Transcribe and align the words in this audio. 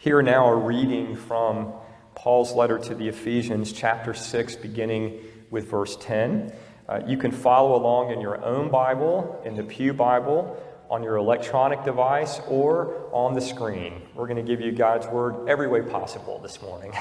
Here 0.00 0.22
now 0.22 0.46
a 0.46 0.54
reading 0.54 1.16
from 1.16 1.72
Paul's 2.14 2.52
letter 2.52 2.78
to 2.78 2.94
the 2.94 3.08
Ephesians, 3.08 3.72
chapter 3.72 4.14
6, 4.14 4.54
beginning 4.54 5.18
with 5.50 5.68
verse 5.68 5.96
10. 5.96 6.52
Uh, 6.88 7.00
you 7.04 7.16
can 7.16 7.32
follow 7.32 7.74
along 7.74 8.12
in 8.12 8.20
your 8.20 8.40
own 8.44 8.70
Bible, 8.70 9.42
in 9.44 9.56
the 9.56 9.64
Pew 9.64 9.92
Bible, 9.92 10.56
on 10.88 11.02
your 11.02 11.16
electronic 11.16 11.82
device, 11.82 12.38
or 12.46 13.10
on 13.10 13.34
the 13.34 13.40
screen. 13.40 14.02
We're 14.14 14.28
going 14.28 14.36
to 14.36 14.48
give 14.48 14.60
you 14.60 14.70
God's 14.70 15.08
Word 15.08 15.48
every 15.48 15.66
way 15.66 15.82
possible 15.82 16.38
this 16.38 16.62
morning. 16.62 16.92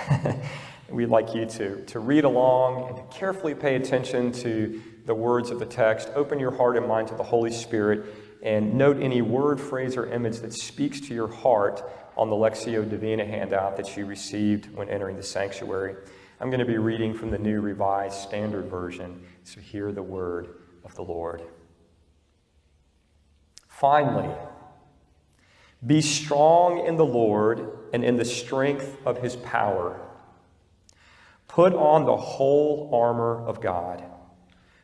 We'd 0.90 1.10
like 1.10 1.36
you 1.36 1.46
to, 1.46 1.86
to 1.86 2.00
read 2.00 2.24
along 2.24 2.88
and 2.88 2.98
to 2.98 3.16
carefully 3.16 3.54
pay 3.54 3.76
attention 3.76 4.32
to 4.32 4.82
the 5.06 5.14
words 5.14 5.52
of 5.52 5.60
the 5.60 5.68
text. 5.68 6.10
Open 6.16 6.40
your 6.40 6.58
heart 6.58 6.76
and 6.76 6.88
mind 6.88 7.10
to 7.10 7.16
the 7.16 7.24
Holy 7.24 7.52
Spirit 7.52 8.06
and 8.42 8.74
note 8.74 9.00
any 9.00 9.22
word, 9.22 9.62
phrase, 9.62 9.96
or 9.98 10.08
image 10.08 10.40
that 10.40 10.54
speaks 10.54 11.00
to 11.02 11.14
your 11.14 11.28
heart 11.28 11.84
on 12.18 12.30
the 12.30 12.36
Lectio 12.36 12.90
Divina 12.90 13.24
handout 13.24 13.78
that 13.78 13.96
you 13.96 14.06
received 14.06 14.74
when 14.76 14.90
entering 14.90 15.16
the 15.16 15.24
sanctuary. 15.24 15.96
I'm 16.40 16.50
going 16.50 16.60
to 16.60 16.66
be 16.66 16.78
reading 16.78 17.14
from 17.14 17.30
the 17.30 17.38
New 17.38 17.62
Revised 17.62 18.16
Standard 18.16 18.66
Version, 18.66 19.24
so 19.44 19.62
hear 19.62 19.92
the 19.92 20.04
word 20.04 20.50
of 20.84 20.96
the 20.96 21.04
Lord. 21.04 21.44
Finally, 23.68 24.34
be 25.86 26.02
strong 26.02 26.86
in 26.86 26.98
the 26.98 27.06
Lord 27.06 27.70
and 27.94 28.04
in 28.04 28.18
the 28.18 28.26
strength 28.26 28.98
of 29.06 29.20
his 29.20 29.36
power. 29.36 30.02
Put 31.48 31.74
on 31.74 32.06
the 32.06 32.18
whole 32.18 32.90
armor 32.94 33.46
of 33.46 33.62
God, 33.62 34.04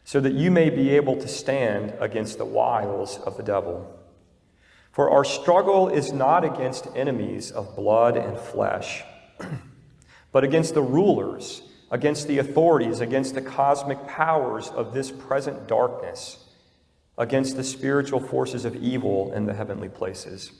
so 0.03 0.19
that 0.19 0.33
you 0.33 0.51
may 0.51 0.69
be 0.69 0.91
able 0.91 1.15
to 1.15 1.27
stand 1.27 1.93
against 1.99 2.37
the 2.37 2.45
wiles 2.45 3.17
of 3.19 3.37
the 3.37 3.43
devil. 3.43 3.99
For 4.93 5.09
our 5.09 5.25
struggle 5.25 5.89
is 5.89 6.13
not 6.13 6.45
against 6.45 6.87
enemies 6.95 7.49
of 7.49 7.75
blood 7.75 8.15
and 8.15 8.39
flesh, 8.39 9.03
but 10.31 10.43
against 10.43 10.75
the 10.75 10.83
rulers, 10.83 11.63
against 11.89 12.27
the 12.27 12.37
authorities, 12.37 12.99
against 12.99 13.33
the 13.33 13.41
cosmic 13.41 14.05
powers 14.05 14.69
of 14.69 14.93
this 14.93 15.09
present 15.09 15.67
darkness, 15.67 16.45
against 17.17 17.55
the 17.55 17.63
spiritual 17.63 18.19
forces 18.19 18.65
of 18.65 18.75
evil 18.75 19.33
in 19.33 19.47
the 19.47 19.53
heavenly 19.55 19.89
places. 19.89 20.51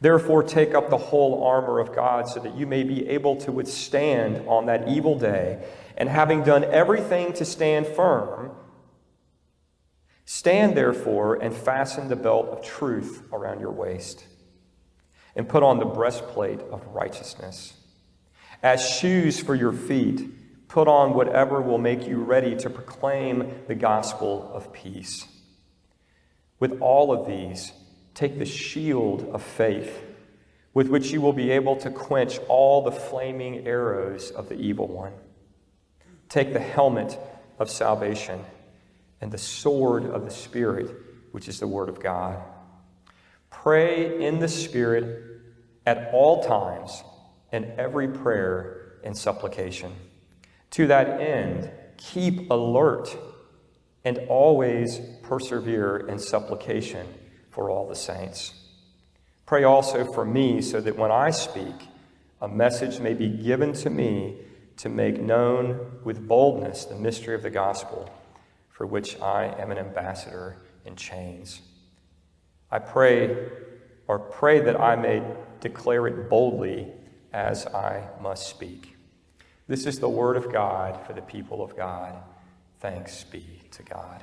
Therefore, 0.00 0.44
take 0.44 0.72
up 0.72 0.88
the 0.88 0.96
whole 0.96 1.42
armor 1.42 1.80
of 1.80 1.92
God 1.92 2.28
so 2.28 2.38
that 2.38 2.56
you 2.56 2.68
may 2.68 2.84
be 2.84 3.08
able 3.08 3.34
to 3.38 3.50
withstand 3.50 4.46
on 4.46 4.66
that 4.66 4.86
evil 4.86 5.18
day. 5.18 5.66
And 5.96 6.08
having 6.08 6.44
done 6.44 6.62
everything 6.62 7.32
to 7.32 7.44
stand 7.44 7.88
firm, 7.88 8.52
stand 10.28 10.76
therefore 10.76 11.36
and 11.42 11.54
fasten 11.54 12.08
the 12.08 12.16
belt 12.16 12.48
of 12.48 12.62
truth 12.62 13.22
around 13.32 13.60
your 13.60 13.72
waist, 13.72 14.26
and 15.34 15.48
put 15.48 15.62
on 15.62 15.78
the 15.78 15.86
breastplate 15.86 16.60
of 16.60 16.86
righteousness. 16.88 17.72
As 18.62 18.86
shoes 18.86 19.40
for 19.40 19.54
your 19.54 19.72
feet, 19.72 20.68
put 20.68 20.86
on 20.86 21.14
whatever 21.14 21.62
will 21.62 21.78
make 21.78 22.06
you 22.06 22.18
ready 22.18 22.54
to 22.56 22.68
proclaim 22.68 23.62
the 23.68 23.74
gospel 23.74 24.50
of 24.52 24.72
peace. 24.72 25.26
With 26.60 26.80
all 26.82 27.10
of 27.10 27.26
these, 27.26 27.72
Take 28.18 28.40
the 28.40 28.46
shield 28.46 29.30
of 29.32 29.44
faith, 29.44 30.02
with 30.74 30.88
which 30.88 31.12
you 31.12 31.20
will 31.20 31.32
be 31.32 31.52
able 31.52 31.76
to 31.76 31.88
quench 31.88 32.40
all 32.48 32.82
the 32.82 32.90
flaming 32.90 33.64
arrows 33.64 34.32
of 34.32 34.48
the 34.48 34.56
evil 34.56 34.88
one. 34.88 35.12
Take 36.28 36.52
the 36.52 36.58
helmet 36.58 37.16
of 37.60 37.70
salvation 37.70 38.44
and 39.20 39.32
the 39.32 39.38
sword 39.38 40.04
of 40.04 40.24
the 40.24 40.30
Spirit, 40.30 40.94
which 41.32 41.48
is 41.48 41.60
the 41.60 41.66
Word 41.66 41.88
of 41.88 42.00
God. 42.00 42.42
Pray 43.50 44.24
in 44.24 44.38
the 44.38 44.48
Spirit 44.48 45.42
at 45.86 46.10
all 46.12 46.42
times 46.42 47.02
in 47.52 47.64
every 47.78 48.08
prayer 48.08 48.98
and 49.04 49.16
supplication. 49.16 49.92
To 50.72 50.86
that 50.88 51.20
end, 51.20 51.70
keep 51.96 52.50
alert 52.50 53.16
and 54.04 54.18
always 54.28 55.00
persevere 55.22 55.96
in 56.08 56.18
supplication 56.18 57.06
for 57.50 57.70
all 57.70 57.88
the 57.88 57.96
saints. 57.96 58.54
Pray 59.46 59.64
also 59.64 60.04
for 60.12 60.24
me 60.24 60.60
so 60.60 60.80
that 60.80 60.96
when 60.96 61.10
I 61.10 61.30
speak, 61.30 61.74
a 62.40 62.48
message 62.48 63.00
may 63.00 63.14
be 63.14 63.28
given 63.28 63.72
to 63.74 63.90
me 63.90 64.36
to 64.76 64.88
make 64.88 65.20
known 65.20 66.00
with 66.04 66.28
boldness 66.28 66.84
the 66.84 66.94
mystery 66.94 67.34
of 67.34 67.42
the 67.42 67.50
gospel, 67.50 68.08
for 68.78 68.86
which 68.86 69.20
I 69.20 69.46
am 69.58 69.72
an 69.72 69.78
ambassador 69.78 70.56
in 70.84 70.94
chains. 70.94 71.62
I 72.70 72.78
pray, 72.78 73.48
or 74.06 74.20
pray 74.20 74.60
that 74.60 74.80
I 74.80 74.94
may 74.94 75.20
declare 75.60 76.06
it 76.06 76.30
boldly 76.30 76.86
as 77.32 77.66
I 77.66 78.04
must 78.20 78.48
speak. 78.48 78.96
This 79.66 79.84
is 79.84 79.98
the 79.98 80.08
word 80.08 80.36
of 80.36 80.52
God 80.52 81.04
for 81.04 81.12
the 81.12 81.20
people 81.20 81.60
of 81.60 81.76
God. 81.76 82.22
Thanks 82.78 83.24
be 83.24 83.44
to 83.72 83.82
God. 83.82 84.22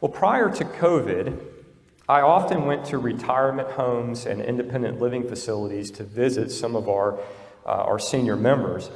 Well, 0.00 0.10
prior 0.10 0.50
to 0.50 0.64
COVID, 0.64 1.40
I 2.08 2.22
often 2.22 2.66
went 2.66 2.86
to 2.86 2.98
retirement 2.98 3.70
homes 3.70 4.26
and 4.26 4.42
independent 4.42 5.00
living 5.00 5.28
facilities 5.28 5.92
to 5.92 6.02
visit 6.02 6.50
some 6.50 6.74
of 6.74 6.88
our, 6.88 7.20
uh, 7.64 7.68
our 7.68 8.00
senior 8.00 8.34
members. 8.34 8.90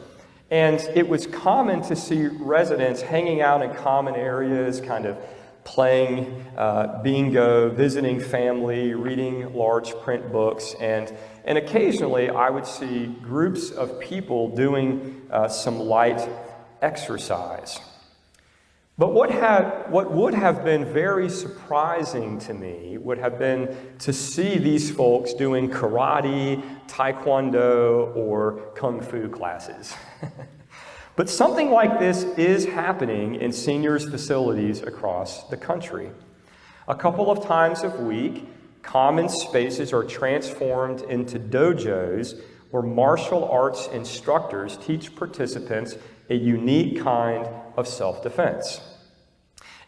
And 0.51 0.81
it 0.95 1.09
was 1.09 1.27
common 1.27 1.83
to 1.83 1.97
see 1.97 2.27
residents 2.27 3.03
hanging 3.03 3.41
out 3.41 3.62
in 3.62 3.75
common 3.75 4.15
areas, 4.15 4.81
kind 4.81 5.07
of 5.07 5.19
playing 5.65 6.47
uh, 6.57 7.01
bingo, 7.03 7.69
visiting 7.71 8.21
family, 8.21 8.95
reading 8.95 9.53
large 9.53 9.93
print 9.97 10.31
books, 10.31 10.75
and, 10.81 11.12
and 11.45 11.59
occasionally 11.59 12.31
I 12.31 12.51
would 12.51 12.67
see 12.67 13.07
groups 13.07 13.73
of 13.73 13.99
people 13.99 14.55
doing 14.55 15.27
uh, 15.29 15.49
some 15.49 15.81
light 15.81 16.27
exercise. 16.81 17.81
But 18.99 19.12
what, 19.12 19.31
had, 19.31 19.91
what 19.91 20.11
would 20.11 20.33
have 20.33 20.65
been 20.65 20.87
very 20.87 21.29
surprising 21.29 22.39
to 22.41 22.55
me 22.55 22.97
would 22.97 23.19
have 23.19 23.39
been 23.39 23.77
to 23.99 24.12
see 24.12 24.57
these 24.57 24.91
folks 24.91 25.34
doing 25.34 25.69
karate, 25.69 26.62
taekwondo, 26.87 28.17
or 28.17 28.71
kung 28.75 29.03
fu 29.03 29.29
classes. 29.29 29.95
but 31.17 31.29
something 31.29 31.71
like 31.71 31.99
this 31.99 32.23
is 32.39 32.65
happening 32.65 33.34
in 33.34 33.53
seniors' 33.53 34.09
facilities 34.09 34.81
across 34.81 35.47
the 35.51 35.59
country. 35.59 36.11
A 36.89 36.95
couple 36.95 37.31
of 37.31 37.45
times 37.45 37.83
a 37.83 37.91
week, 37.91 38.49
common 38.83 39.28
spaces 39.28 39.93
are 39.93 40.05
transformed 40.05 41.03
into 41.03 41.39
dojos 41.39 42.41
where 42.71 42.83
martial 42.83 43.45
arts 43.51 43.89
instructors 43.89 44.78
teach 44.78 45.15
participants 45.15 45.97
a 46.28 46.34
unique 46.34 47.03
kind 47.03 47.47
of 47.76 47.87
self 47.87 48.22
defense. 48.22 48.81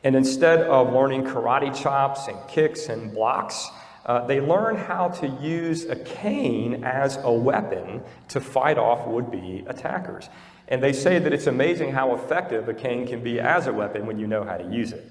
And 0.05 0.15
instead 0.15 0.61
of 0.61 0.93
learning 0.93 1.25
karate 1.25 1.75
chops 1.75 2.29
and 2.29 2.37
kicks 2.49 2.89
and 2.89 3.13
blocks, 3.13 3.69
uh, 4.07 4.27
they 4.27 4.41
learn 4.41 4.77
how 4.77 5.09
to 5.09 5.27
use 5.27 5.85
a 5.85 5.97
cane 5.97 6.85
as 6.85 7.19
a 7.19 7.33
weapon 7.33 8.03
to 8.29 8.41
fight 8.41 8.79
off 8.79 9.07
would 9.07 9.31
be 9.31 9.65
attackers. 9.67 10.29
And 10.69 10.83
they 10.83 10.93
say 10.93 11.19
that 11.19 11.33
it's 11.33 11.47
amazing 11.47 11.93
how 11.93 12.15
effective 12.15 12.69
a 12.69 12.75
cane 12.75 13.07
can 13.07 13.23
be 13.23 13.41
as 13.41 13.67
a 13.67 13.73
weapon 13.73 14.07
when 14.07 14.19
you 14.19 14.27
know 14.27 14.45
how 14.45 14.57
to 14.57 14.65
use 14.65 14.93
it. 14.93 15.11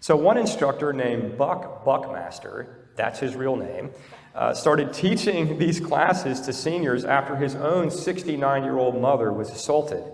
So, 0.00 0.14
one 0.14 0.38
instructor 0.38 0.92
named 0.92 1.36
Buck 1.36 1.84
Buckmaster, 1.84 2.86
that's 2.94 3.18
his 3.18 3.34
real 3.34 3.56
name, 3.56 3.90
uh, 4.34 4.54
started 4.54 4.92
teaching 4.92 5.58
these 5.58 5.80
classes 5.80 6.40
to 6.42 6.52
seniors 6.52 7.04
after 7.04 7.34
his 7.34 7.56
own 7.56 7.90
69 7.90 8.62
year 8.62 8.76
old 8.76 9.00
mother 9.00 9.32
was 9.32 9.50
assaulted. 9.50 10.04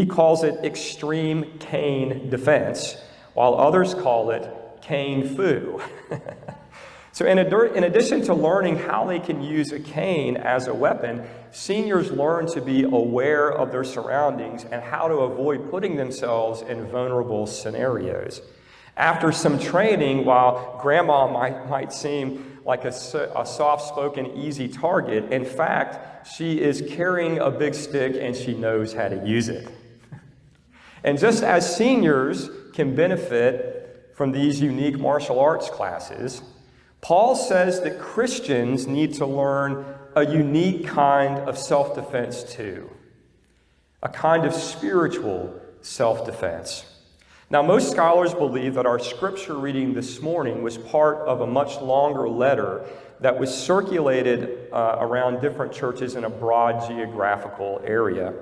He 0.00 0.06
calls 0.06 0.44
it 0.44 0.64
extreme 0.64 1.58
cane 1.58 2.30
defense, 2.30 2.96
while 3.34 3.54
others 3.54 3.92
call 3.92 4.30
it 4.30 4.50
cane 4.80 5.36
fu. 5.36 5.78
so, 7.12 7.26
in, 7.26 7.38
in 7.38 7.84
addition 7.84 8.22
to 8.22 8.32
learning 8.32 8.78
how 8.78 9.04
they 9.04 9.18
can 9.18 9.42
use 9.42 9.72
a 9.72 9.78
cane 9.78 10.38
as 10.38 10.68
a 10.68 10.72
weapon, 10.72 11.22
seniors 11.50 12.10
learn 12.10 12.46
to 12.46 12.62
be 12.62 12.84
aware 12.84 13.52
of 13.52 13.72
their 13.72 13.84
surroundings 13.84 14.64
and 14.64 14.82
how 14.82 15.06
to 15.06 15.16
avoid 15.16 15.70
putting 15.70 15.96
themselves 15.96 16.62
in 16.62 16.86
vulnerable 16.86 17.46
scenarios. 17.46 18.40
After 18.96 19.30
some 19.32 19.58
training, 19.58 20.24
while 20.24 20.78
grandma 20.80 21.30
might, 21.30 21.68
might 21.68 21.92
seem 21.92 22.58
like 22.64 22.86
a, 22.86 22.88
a 23.36 23.44
soft 23.44 23.86
spoken, 23.86 24.28
easy 24.28 24.66
target, 24.66 25.30
in 25.30 25.44
fact, 25.44 26.26
she 26.26 26.58
is 26.58 26.82
carrying 26.88 27.38
a 27.38 27.50
big 27.50 27.74
stick 27.74 28.16
and 28.18 28.34
she 28.34 28.54
knows 28.54 28.94
how 28.94 29.08
to 29.08 29.28
use 29.28 29.50
it. 29.50 29.70
And 31.04 31.18
just 31.18 31.42
as 31.42 31.76
seniors 31.76 32.50
can 32.72 32.94
benefit 32.94 34.12
from 34.14 34.32
these 34.32 34.60
unique 34.60 34.98
martial 34.98 35.40
arts 35.40 35.70
classes, 35.70 36.42
Paul 37.00 37.34
says 37.34 37.80
that 37.80 37.98
Christians 37.98 38.86
need 38.86 39.14
to 39.14 39.26
learn 39.26 39.84
a 40.14 40.26
unique 40.26 40.86
kind 40.86 41.38
of 41.48 41.56
self 41.56 41.94
defense 41.94 42.42
too, 42.42 42.90
a 44.02 44.08
kind 44.08 44.44
of 44.44 44.52
spiritual 44.52 45.58
self 45.80 46.26
defense. 46.26 46.84
Now, 47.48 47.62
most 47.62 47.90
scholars 47.90 48.32
believe 48.32 48.74
that 48.74 48.86
our 48.86 49.00
scripture 49.00 49.58
reading 49.58 49.92
this 49.92 50.20
morning 50.20 50.62
was 50.62 50.78
part 50.78 51.16
of 51.26 51.40
a 51.40 51.46
much 51.46 51.80
longer 51.80 52.28
letter 52.28 52.86
that 53.18 53.38
was 53.38 53.52
circulated 53.52 54.72
uh, 54.72 54.98
around 55.00 55.40
different 55.40 55.72
churches 55.72 56.14
in 56.14 56.24
a 56.24 56.30
broad 56.30 56.86
geographical 56.88 57.80
area. 57.84 58.34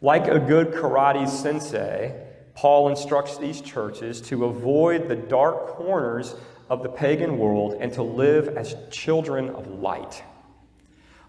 Like 0.00 0.28
a 0.28 0.38
good 0.38 0.72
karate 0.72 1.28
sensei, 1.28 2.14
Paul 2.54 2.88
instructs 2.88 3.36
these 3.36 3.60
churches 3.60 4.20
to 4.22 4.44
avoid 4.44 5.08
the 5.08 5.16
dark 5.16 5.68
corners 5.68 6.36
of 6.70 6.82
the 6.82 6.88
pagan 6.88 7.38
world 7.38 7.76
and 7.80 7.92
to 7.94 8.02
live 8.02 8.48
as 8.56 8.76
children 8.90 9.50
of 9.50 9.66
light. 9.66 10.22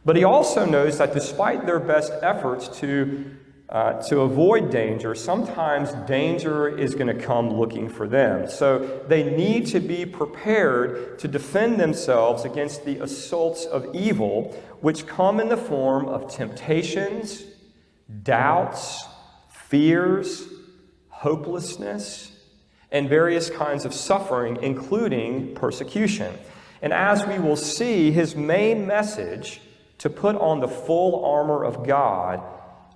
But 0.06 0.16
he 0.16 0.24
also 0.24 0.66
knows 0.66 0.98
that 1.00 1.14
despite 1.14 1.66
their 1.66 1.80
best 1.80 2.14
efforts 2.22 2.68
to, 2.80 3.32
uh, 3.70 4.02
to 4.04 4.22
avoid 4.22 4.70
danger, 4.70 5.16
sometimes 5.16 5.92
danger 6.08 6.68
is 6.68 6.94
going 6.94 7.08
to 7.08 7.24
come 7.26 7.52
looking 7.52 7.90
for 7.90 8.08
them. 8.08 8.48
So 8.50 9.04
they 9.08 9.36
need 9.36 9.66
to 9.68 9.80
be 9.80 10.06
prepared 10.06 11.20
to 11.20 11.28
defend 11.28 11.80
themselves 11.80 12.46
against 12.46 12.86
the 12.86 13.00
assaults 13.00 13.66
of 13.66 13.96
evil, 13.96 14.52
which 14.82 15.08
come 15.08 15.40
in 15.40 15.50
the 15.50 15.58
form 15.58 16.08
of 16.08 16.32
temptations, 16.32 17.44
doubts, 18.24 19.08
fears, 19.50 20.48
hopelessness, 21.10 22.32
and 22.92 23.08
various 23.08 23.50
kinds 23.50 23.86
of 23.86 23.94
suffering, 23.94 24.58
including 24.62 25.54
persecution. 25.54 26.34
And 26.82 26.94
as 26.94 27.26
we 27.26 27.40
will 27.40 27.56
see, 27.56 28.12
his 28.12 28.36
main 28.36 28.88
message 28.88 29.62
to 30.00 30.10
put 30.10 30.36
on 30.36 30.60
the 30.60 30.68
full 30.68 31.26
armor 31.26 31.64
of 31.64 31.86
God 31.86 32.42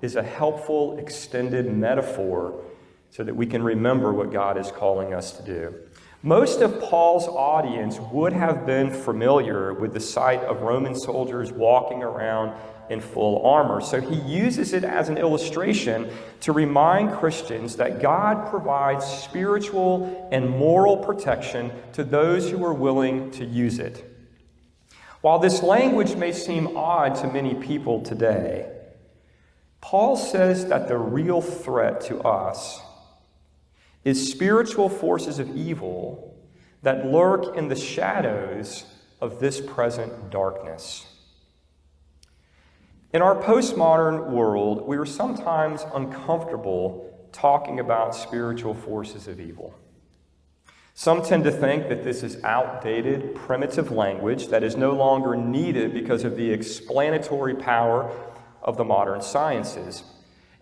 is 0.01 0.15
a 0.15 0.24
helpful 0.24 0.98
extended 0.98 1.71
metaphor 1.71 2.63
so 3.12 3.24
that 3.24 3.36
we 3.36 3.45
can 3.45 3.62
remember 3.62 4.12
what 4.12 4.31
God 4.31 4.57
is 4.57 4.71
calling 4.71 5.13
us 5.13 5.33
to 5.33 5.44
do. 5.44 5.75
Most 6.24 6.62
of 6.62 6.80
Paul's 6.80 7.27
audience 7.27 8.00
would 8.12 8.31
have 8.31 8.66
been 8.66 8.89
familiar 8.89 9.74
with 9.74 9.94
the 9.94 10.00
sight 10.00 10.39
of 10.39 10.62
Roman 10.62 10.95
soldiers 10.95 11.51
walking 11.51 12.01
around 12.01 12.57
in 12.89 13.01
full 13.01 13.45
armor. 13.45 13.81
So 13.81 14.01
he 14.01 14.15
uses 14.15 14.74
it 14.74 14.83
as 14.83 15.09
an 15.09 15.18
illustration 15.18 16.09
to 16.41 16.51
remind 16.51 17.13
Christians 17.13 17.77
that 17.77 18.01
God 18.01 18.50
provides 18.50 19.06
spiritual 19.06 20.30
and 20.31 20.50
moral 20.50 20.97
protection 20.97 21.71
to 21.94 22.03
those 22.03 22.50
who 22.50 22.63
are 22.65 22.74
willing 22.74 23.31
to 23.31 23.45
use 23.45 23.80
it. 23.80 24.09
While 25.21 25.39
this 25.39 25.63
language 25.63 26.15
may 26.15 26.33
seem 26.33 26.75
odd 26.75 27.15
to 27.15 27.27
many 27.27 27.56
people 27.56 28.01
today, 28.01 28.69
Paul 29.80 30.18
says 30.18 30.68
that 30.68 30.88
the 30.88 30.97
real 30.97 31.41
threat 31.41 32.01
to 32.01 32.19
us 32.21 32.81
is 34.03 34.31
spiritual 34.31 34.89
forces 34.89 35.39
of 35.39 35.56
evil 35.56 36.38
that 36.81 37.06
lurk 37.06 37.56
in 37.56 37.69
the 37.69 37.75
shadows 37.75 38.85
of 39.21 39.39
this 39.39 39.62
present 39.62 40.30
darkness. 40.30 41.06
In 43.13 43.21
our 43.21 43.36
postmodern 43.36 44.31
world, 44.31 44.88
we 44.88 44.98
are 44.98 45.06
sometimes 45.06 45.86
uncomfortable 45.94 47.27
talking 47.31 47.80
about 47.80 48.15
spiritual 48.15 48.74
forces 48.74 49.27
of 49.27 49.39
evil. 49.39 49.75
Some 50.95 51.21
tend 51.21 51.44
to 51.44 51.51
think 51.51 51.89
that 51.89 52.04
this 52.04 52.24
is 52.24 52.44
outdated, 52.44 53.36
primitive 53.36 53.92
language 53.92 54.48
that 54.48 54.63
is 54.63 54.75
no 54.75 54.94
longer 54.94 55.36
needed 55.36 55.94
because 55.94 56.24
of 56.24 56.36
the 56.38 56.50
explanatory 56.50 57.54
power 57.54 58.12
of 58.63 58.77
the 58.77 58.83
modern 58.83 59.21
sciences. 59.21 60.01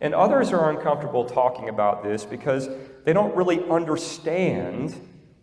And 0.02 0.14
others 0.14 0.52
are 0.52 0.70
uncomfortable 0.70 1.24
talking 1.24 1.70
about 1.70 2.04
this 2.04 2.26
because 2.26 2.68
they 3.06 3.14
don't 3.14 3.34
really 3.34 3.64
understand 3.70 4.94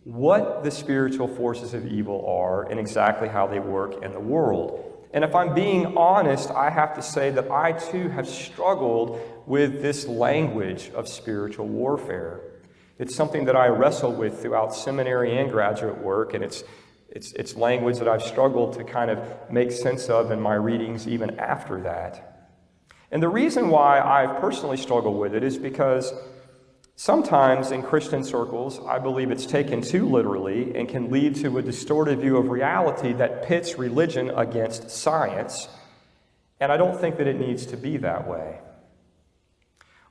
what 0.03 0.63
the 0.63 0.69
spiritual 0.69 1.27
forces 1.27 1.73
of 1.73 1.87
evil 1.87 2.23
are 2.27 2.69
and 2.69 2.79
exactly 2.79 3.27
how 3.27 3.47
they 3.47 3.59
work 3.59 4.03
in 4.03 4.11
the 4.11 4.19
world. 4.19 4.98
And 5.11 5.23
if 5.23 5.33
I'm 5.33 5.55
being 5.55 5.97
honest, 5.97 6.51
I 6.51 6.69
have 6.69 6.93
to 6.95 7.01
say 7.01 7.31
that 7.31 7.49
I 7.49 7.71
too 7.71 8.09
have 8.09 8.27
struggled 8.27 9.19
with 9.47 9.81
this 9.81 10.07
language 10.07 10.91
of 10.93 11.07
spiritual 11.07 11.67
warfare. 11.67 12.41
It's 12.99 13.15
something 13.15 13.45
that 13.45 13.55
I 13.55 13.67
wrestle 13.67 14.13
with 14.13 14.41
throughout 14.41 14.75
seminary 14.75 15.37
and 15.37 15.49
graduate 15.49 15.97
work, 15.97 16.33
and 16.33 16.43
it's, 16.43 16.63
it's, 17.09 17.31
it's 17.33 17.55
language 17.55 17.97
that 17.97 18.07
I've 18.07 18.21
struggled 18.21 18.73
to 18.73 18.83
kind 18.83 19.09
of 19.09 19.19
make 19.49 19.71
sense 19.71 20.09
of 20.09 20.31
in 20.31 20.39
my 20.39 20.53
readings 20.53 21.07
even 21.07 21.39
after 21.39 21.81
that. 21.81 22.51
And 23.11 23.23
the 23.23 23.29
reason 23.29 23.69
why 23.69 23.99
I've 23.99 24.39
personally 24.39 24.77
struggled 24.77 25.17
with 25.17 25.33
it 25.33 25.43
is 25.43 25.57
because 25.57 26.13
sometimes 26.99 27.71
in 27.71 27.81
Christian 27.81 28.25
circles, 28.25 28.77
I 28.85 28.99
believe 28.99 29.31
it's 29.31 29.45
taken 29.45 29.81
too 29.81 30.05
literally 30.09 30.75
and 30.75 30.89
can 30.89 31.09
lead 31.09 31.33
to 31.37 31.57
a 31.57 31.61
distorted 31.61 32.19
view 32.19 32.35
of 32.35 32.49
reality 32.49 33.13
that 33.13 33.43
pits 33.43 33.77
religion 33.77 34.29
against 34.31 34.89
science. 34.89 35.69
And 36.59 36.73
I 36.73 36.75
don't 36.75 36.99
think 36.99 37.15
that 37.15 37.25
it 37.25 37.39
needs 37.39 37.65
to 37.67 37.77
be 37.77 37.95
that 37.97 38.27
way. 38.27 38.59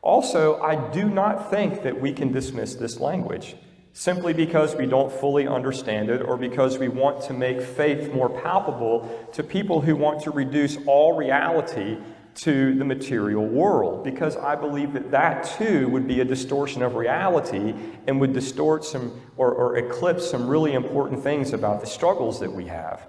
Also, 0.00 0.62
I 0.62 0.90
do 0.90 1.10
not 1.10 1.50
think 1.50 1.82
that 1.82 2.00
we 2.00 2.14
can 2.14 2.32
dismiss 2.32 2.74
this 2.76 2.98
language 2.98 3.54
simply 3.92 4.32
because 4.32 4.74
we 4.74 4.86
don't 4.86 5.12
fully 5.12 5.46
understand 5.46 6.08
it 6.08 6.22
or 6.22 6.38
because 6.38 6.78
we 6.78 6.88
want 6.88 7.20
to 7.24 7.34
make 7.34 7.60
faith 7.60 8.14
more 8.14 8.30
palpable 8.30 9.28
to 9.34 9.42
people 9.42 9.82
who 9.82 9.94
want 9.94 10.22
to 10.22 10.30
reduce 10.30 10.78
all 10.86 11.18
reality 11.18 11.98
to 12.38 12.74
the 12.74 12.84
material 12.84 13.44
world. 13.44 14.04
Because 14.04 14.36
I 14.36 14.54
believe 14.54 14.92
that 14.92 15.10
that 15.10 15.44
too 15.58 15.88
would 15.88 16.06
be 16.06 16.20
a 16.20 16.24
distortion 16.24 16.82
of 16.82 16.94
reality 16.94 17.74
and 18.06 18.20
would 18.20 18.32
distort 18.32 18.84
some 18.84 19.20
or, 19.36 19.52
or 19.52 19.76
eclipse 19.76 20.30
some 20.30 20.46
really 20.46 20.74
important 20.74 21.22
things 21.22 21.52
about 21.52 21.80
the 21.80 21.86
struggles 21.86 22.40
that 22.40 22.52
we 22.52 22.66
have. 22.66 23.06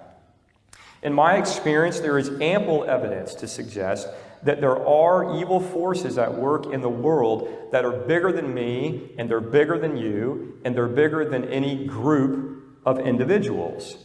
In 1.01 1.13
my 1.13 1.37
experience, 1.37 1.99
there 1.99 2.17
is 2.17 2.29
ample 2.41 2.83
evidence 2.83 3.33
to 3.35 3.47
suggest 3.47 4.09
that 4.43 4.61
there 4.61 4.85
are 4.85 5.37
evil 5.37 5.59
forces 5.59 6.17
at 6.17 6.33
work 6.33 6.73
in 6.73 6.81
the 6.81 6.89
world 6.89 7.69
that 7.71 7.85
are 7.85 7.91
bigger 7.91 8.31
than 8.31 8.53
me, 8.53 9.11
and 9.17 9.29
they're 9.29 9.41
bigger 9.41 9.77
than 9.77 9.95
you, 9.95 10.59
and 10.63 10.75
they're 10.75 10.87
bigger 10.87 11.23
than 11.29 11.45
any 11.45 11.85
group 11.85 12.79
of 12.85 12.99
individuals. 12.99 13.97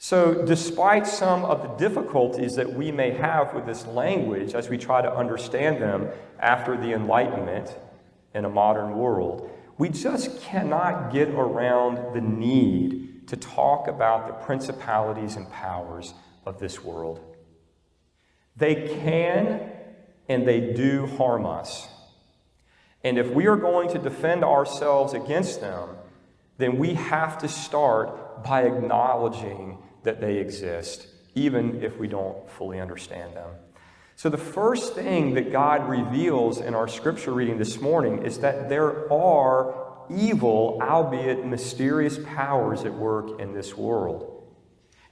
So, 0.00 0.46
despite 0.46 1.08
some 1.08 1.44
of 1.44 1.62
the 1.62 1.88
difficulties 1.88 2.54
that 2.54 2.72
we 2.72 2.92
may 2.92 3.10
have 3.10 3.52
with 3.52 3.66
this 3.66 3.84
language 3.84 4.54
as 4.54 4.68
we 4.68 4.78
try 4.78 5.02
to 5.02 5.12
understand 5.12 5.82
them 5.82 6.08
after 6.38 6.76
the 6.76 6.92
Enlightenment 6.92 7.76
in 8.32 8.44
a 8.44 8.48
modern 8.48 8.96
world, 8.96 9.50
we 9.76 9.88
just 9.88 10.40
cannot 10.40 11.12
get 11.12 11.30
around 11.30 12.14
the 12.14 12.20
need 12.20 13.26
to 13.26 13.36
talk 13.36 13.88
about 13.88 14.28
the 14.28 14.34
principalities 14.44 15.34
and 15.34 15.50
powers 15.50 16.14
of 16.46 16.60
this 16.60 16.82
world. 16.82 17.20
They 18.56 18.74
can 19.02 19.70
and 20.28 20.46
they 20.46 20.72
do 20.74 21.06
harm 21.06 21.44
us. 21.44 21.88
And 23.02 23.18
if 23.18 23.30
we 23.30 23.46
are 23.46 23.56
going 23.56 23.88
to 23.90 23.98
defend 23.98 24.44
ourselves 24.44 25.12
against 25.12 25.60
them, 25.60 25.88
then 26.56 26.78
we 26.78 26.94
have 26.94 27.38
to 27.38 27.48
start 27.48 28.44
by 28.44 28.62
acknowledging 28.62 29.78
that 30.02 30.20
they 30.20 30.38
exist, 30.38 31.06
even 31.34 31.82
if 31.82 31.98
we 31.98 32.08
don't 32.08 32.48
fully 32.50 32.80
understand 32.80 33.34
them. 33.34 33.50
So, 34.16 34.28
the 34.28 34.36
first 34.36 34.94
thing 34.94 35.34
that 35.34 35.52
God 35.52 35.88
reveals 35.88 36.60
in 36.60 36.74
our 36.74 36.88
scripture 36.88 37.32
reading 37.32 37.58
this 37.58 37.80
morning 37.80 38.24
is 38.24 38.40
that 38.40 38.68
there 38.68 39.12
are 39.12 40.06
evil, 40.10 40.80
albeit 40.82 41.46
mysterious 41.46 42.18
powers 42.26 42.84
at 42.84 42.92
work 42.92 43.40
in 43.40 43.54
this 43.54 43.76
world. 43.76 44.34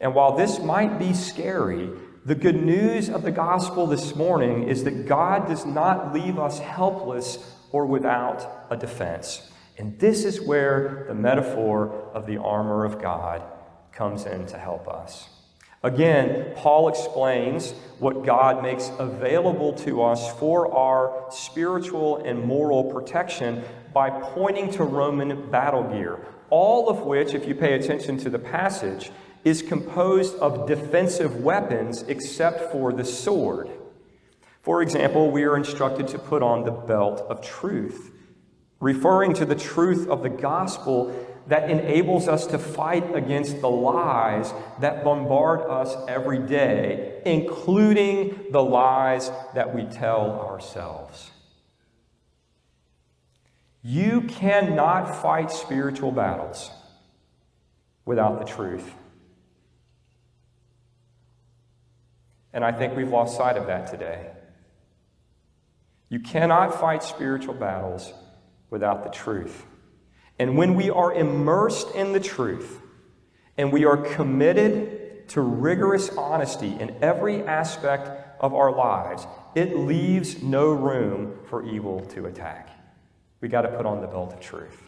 And 0.00 0.14
while 0.14 0.36
this 0.36 0.58
might 0.58 0.98
be 0.98 1.14
scary, 1.14 1.88
the 2.24 2.34
good 2.34 2.60
news 2.60 3.08
of 3.08 3.22
the 3.22 3.30
gospel 3.30 3.86
this 3.86 4.16
morning 4.16 4.68
is 4.68 4.82
that 4.84 5.06
God 5.06 5.46
does 5.46 5.64
not 5.64 6.12
leave 6.12 6.38
us 6.38 6.58
helpless 6.58 7.38
or 7.70 7.86
without 7.86 8.66
a 8.70 8.76
defense. 8.76 9.52
And 9.78 9.98
this 10.00 10.24
is 10.24 10.40
where 10.40 11.04
the 11.06 11.14
metaphor 11.14 12.10
of 12.12 12.26
the 12.26 12.38
armor 12.38 12.84
of 12.84 13.00
God 13.00 13.42
comes 13.96 14.26
in 14.26 14.46
to 14.46 14.58
help 14.58 14.86
us. 14.86 15.28
Again, 15.82 16.52
Paul 16.56 16.88
explains 16.88 17.72
what 17.98 18.24
God 18.24 18.62
makes 18.62 18.90
available 18.98 19.72
to 19.74 20.02
us 20.02 20.32
for 20.38 20.72
our 20.74 21.30
spiritual 21.30 22.18
and 22.18 22.42
moral 22.42 22.92
protection 22.92 23.62
by 23.92 24.10
pointing 24.10 24.70
to 24.72 24.84
Roman 24.84 25.50
battle 25.50 25.84
gear, 25.84 26.18
all 26.50 26.88
of 26.88 27.00
which, 27.00 27.34
if 27.34 27.46
you 27.46 27.54
pay 27.54 27.74
attention 27.74 28.18
to 28.18 28.30
the 28.30 28.38
passage, 28.38 29.10
is 29.44 29.62
composed 29.62 30.36
of 30.38 30.66
defensive 30.66 31.36
weapons 31.36 32.02
except 32.02 32.72
for 32.72 32.92
the 32.92 33.04
sword. 33.04 33.70
For 34.62 34.82
example, 34.82 35.30
we 35.30 35.44
are 35.44 35.56
instructed 35.56 36.08
to 36.08 36.18
put 36.18 36.42
on 36.42 36.64
the 36.64 36.72
belt 36.72 37.20
of 37.28 37.40
truth, 37.40 38.10
referring 38.80 39.34
to 39.34 39.44
the 39.44 39.54
truth 39.54 40.08
of 40.08 40.22
the 40.24 40.30
gospel 40.30 41.14
that 41.46 41.70
enables 41.70 42.26
us 42.28 42.46
to 42.48 42.58
fight 42.58 43.14
against 43.14 43.60
the 43.60 43.70
lies 43.70 44.52
that 44.80 45.04
bombard 45.04 45.60
us 45.60 45.94
every 46.08 46.38
day, 46.38 47.22
including 47.24 48.46
the 48.50 48.62
lies 48.62 49.30
that 49.54 49.74
we 49.74 49.84
tell 49.84 50.40
ourselves. 50.40 51.30
You 53.82 54.22
cannot 54.22 55.22
fight 55.22 55.52
spiritual 55.52 56.10
battles 56.10 56.70
without 58.04 58.40
the 58.40 58.44
truth. 58.44 58.92
And 62.52 62.64
I 62.64 62.72
think 62.72 62.96
we've 62.96 63.10
lost 63.10 63.36
sight 63.36 63.56
of 63.56 63.66
that 63.66 63.86
today. 63.86 64.30
You 66.08 66.20
cannot 66.20 66.80
fight 66.80 67.02
spiritual 67.02 67.54
battles 67.54 68.12
without 68.70 69.04
the 69.04 69.10
truth. 69.10 69.66
And 70.38 70.56
when 70.56 70.74
we 70.74 70.90
are 70.90 71.12
immersed 71.12 71.94
in 71.94 72.12
the 72.12 72.20
truth 72.20 72.80
and 73.56 73.72
we 73.72 73.84
are 73.84 73.96
committed 73.96 75.28
to 75.28 75.40
rigorous 75.40 76.10
honesty 76.10 76.76
in 76.78 76.94
every 77.02 77.42
aspect 77.42 78.10
of 78.40 78.54
our 78.54 78.70
lives, 78.70 79.26
it 79.54 79.76
leaves 79.76 80.42
no 80.42 80.72
room 80.72 81.38
for 81.46 81.64
evil 81.64 82.00
to 82.06 82.26
attack. 82.26 82.68
We 83.40 83.48
got 83.48 83.62
to 83.62 83.68
put 83.68 83.86
on 83.86 84.00
the 84.00 84.06
belt 84.06 84.32
of 84.32 84.40
truth. 84.40 84.82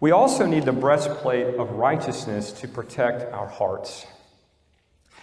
We 0.00 0.10
also 0.10 0.44
need 0.44 0.64
the 0.64 0.72
breastplate 0.72 1.54
of 1.54 1.70
righteousness 1.70 2.52
to 2.52 2.68
protect 2.68 3.32
our 3.32 3.46
hearts. 3.46 4.06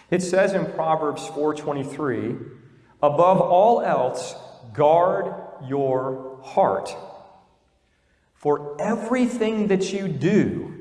It 0.09 0.21
says 0.21 0.53
in 0.53 0.65
Proverbs 0.73 1.27
4:23, 1.27 2.37
"Above 3.01 3.41
all 3.41 3.81
else, 3.81 4.35
guard 4.73 5.33
your 5.67 6.39
heart, 6.43 6.95
for 8.43 8.75
everything 8.77 9.67
that 9.67 9.93
you 9.93 10.09
do 10.09 10.73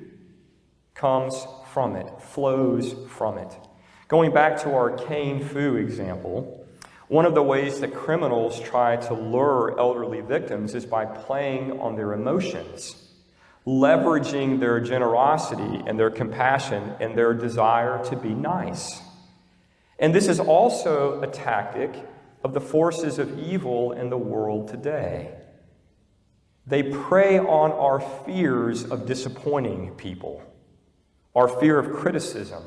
comes 0.94 1.46
from 1.72 1.94
it, 1.94 2.08
flows 2.20 2.92
from 3.08 3.38
it." 3.38 3.56
Going 4.08 4.32
back 4.32 4.58
to 4.62 4.74
our 4.74 4.90
Cane 4.90 5.38
Fu 5.40 5.76
example, 5.76 6.66
one 7.06 7.24
of 7.24 7.34
the 7.34 7.42
ways 7.42 7.80
that 7.80 7.94
criminals 7.94 8.58
try 8.58 8.96
to 8.96 9.14
lure 9.14 9.78
elderly 9.78 10.22
victims 10.22 10.74
is 10.74 10.84
by 10.84 11.04
playing 11.04 11.80
on 11.80 11.94
their 11.94 12.12
emotions 12.12 13.02
leveraging 13.66 14.58
their 14.58 14.80
generosity 14.80 15.82
and 15.86 15.98
their 15.98 16.10
compassion 16.10 16.94
and 17.00 17.16
their 17.16 17.32
desire 17.32 18.02
to 18.04 18.16
be 18.16 18.34
nice. 18.34 19.00
And 19.98 20.14
this 20.14 20.26
is 20.26 20.40
also 20.40 21.22
a 21.22 21.28
tactic 21.28 21.94
of 22.42 22.54
the 22.54 22.60
forces 22.60 23.20
of 23.20 23.38
evil 23.38 23.92
in 23.92 24.10
the 24.10 24.18
world 24.18 24.66
today. 24.66 25.30
They 26.66 26.82
prey 26.82 27.38
on 27.38 27.72
our 27.72 28.00
fears 28.24 28.84
of 28.84 29.06
disappointing 29.06 29.92
people, 29.96 30.42
our 31.34 31.48
fear 31.48 31.78
of 31.78 31.92
criticism, 31.92 32.62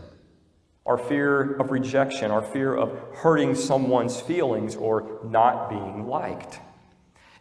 our 0.86 0.98
fear 0.98 1.54
of 1.56 1.72
rejection, 1.72 2.30
our 2.30 2.42
fear 2.42 2.75
of 2.75 2.92
hurting 3.16 3.56
someone's 3.56 4.20
feelings 4.20 4.75
or 4.75 5.20
not 5.24 5.70
being 5.70 6.08
liked. 6.08 6.60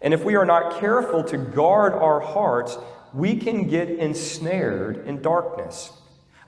And 0.00 0.14
if 0.14 0.24
we 0.24 0.36
are 0.36 0.46
not 0.46 0.80
careful 0.80 1.24
to 1.24 1.36
guard 1.36 1.92
our 1.92 2.20
hearts, 2.20 2.78
we 3.12 3.36
can 3.36 3.68
get 3.68 3.88
ensnared 3.88 5.06
in 5.06 5.22
darkness. 5.22 5.92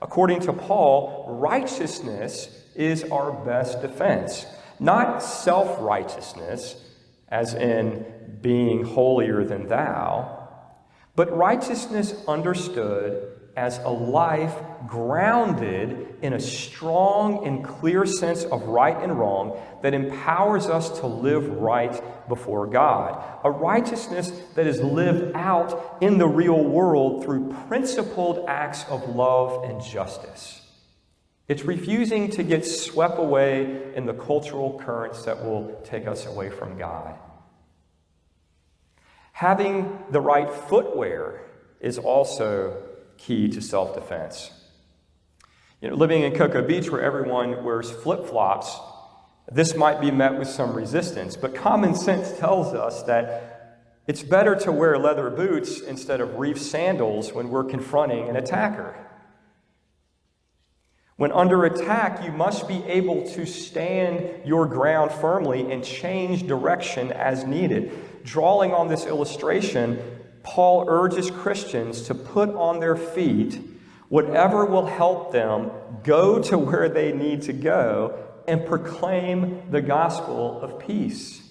According 0.01 0.41
to 0.41 0.53
Paul, 0.53 1.37
righteousness 1.39 2.49
is 2.75 3.03
our 3.05 3.31
best 3.31 3.81
defense, 3.81 4.45
not 4.79 5.23
self 5.23 5.77
righteousness, 5.81 6.75
as 7.29 7.53
in 7.53 8.05
being 8.41 8.83
holier 8.83 9.43
than 9.43 9.67
thou, 9.67 10.47
but 11.15 11.35
righteousness 11.35 12.13
understood 12.27 13.33
as 13.57 13.79
a 13.79 13.89
life 13.89 14.53
grounded 14.85 16.15
in 16.21 16.33
a 16.33 16.39
strong 16.39 17.45
and 17.47 17.65
clear 17.65 18.05
sense 18.05 18.43
of 18.43 18.61
right 18.67 18.95
and 19.01 19.17
wrong 19.17 19.59
that 19.81 19.95
empowers 19.95 20.67
us 20.67 20.99
to 20.99 21.07
live 21.07 21.47
right 21.49 21.99
before 22.29 22.67
God. 22.67 23.39
A 23.43 23.49
righteousness 23.49 24.31
that 24.53 24.67
is 24.67 24.79
lived 24.79 25.35
out 25.35 25.97
in 26.01 26.19
the 26.19 26.27
real 26.27 26.63
world 26.63 27.23
through 27.25 27.51
principled 27.67 28.45
acts 28.47 28.85
of 28.89 29.15
love 29.15 29.63
and 29.63 29.81
justice. 29.81 30.61
It's 31.47 31.63
refusing 31.63 32.29
to 32.31 32.43
get 32.43 32.65
swept 32.65 33.19
away 33.19 33.93
in 33.95 34.05
the 34.05 34.13
cultural 34.13 34.79
currents 34.83 35.23
that 35.23 35.43
will 35.43 35.81
take 35.85 36.05
us 36.05 36.25
away 36.25 36.49
from 36.49 36.77
God. 36.77 37.15
Having 39.31 39.97
the 40.11 40.19
right 40.19 40.51
footwear 40.51 41.45
is 41.79 41.97
also 41.97 42.83
key 43.17 43.47
to 43.49 43.61
self 43.61 43.93
defense. 43.93 44.51
You 45.81 45.89
know, 45.89 45.95
living 45.95 46.23
in 46.23 46.33
Cocoa 46.35 46.63
Beach 46.63 46.89
where 46.89 47.01
everyone 47.01 47.63
wears 47.63 47.91
flip 47.91 48.25
flops, 48.25 48.77
this 49.49 49.75
might 49.75 50.01
be 50.01 50.11
met 50.11 50.37
with 50.37 50.49
some 50.49 50.73
resistance, 50.73 51.37
but 51.37 51.55
common 51.55 51.95
sense 51.95 52.37
tells 52.37 52.73
us 52.73 53.03
that 53.03 53.93
it's 54.05 54.23
better 54.23 54.55
to 54.55 54.71
wear 54.71 54.97
leather 54.97 55.29
boots 55.29 55.79
instead 55.79 56.19
of 56.19 56.39
reef 56.39 56.59
sandals 56.59 57.31
when 57.31 57.49
we're 57.49 57.63
confronting 57.63 58.27
an 58.27 58.35
attacker. 58.35 59.06
When 61.17 61.31
under 61.31 61.65
attack, 61.65 62.23
you 62.23 62.31
must 62.31 62.67
be 62.67 62.83
able 62.85 63.27
to 63.31 63.45
stand 63.45 64.45
your 64.45 64.67
ground 64.67 65.11
firmly 65.11 65.71
and 65.71 65.83
change 65.83 66.47
direction 66.47 67.11
as 67.11 67.43
needed. 67.43 67.91
Drawing 68.23 68.71
on 68.71 68.87
this 68.87 69.05
illustration, 69.05 69.99
Paul 70.43 70.85
urges 70.87 71.31
Christians 71.31 72.03
to 72.03 72.15
put 72.15 72.49
on 72.49 72.79
their 72.79 72.95
feet 72.95 73.59
whatever 74.09 74.65
will 74.65 74.85
help 74.85 75.31
them 75.31 75.71
go 76.03 76.41
to 76.41 76.57
where 76.57 76.87
they 76.87 77.11
need 77.11 77.41
to 77.43 77.53
go 77.53 78.23
and 78.47 78.65
proclaim 78.65 79.69
the 79.71 79.81
gospel 79.81 80.61
of 80.61 80.79
peace. 80.79 81.41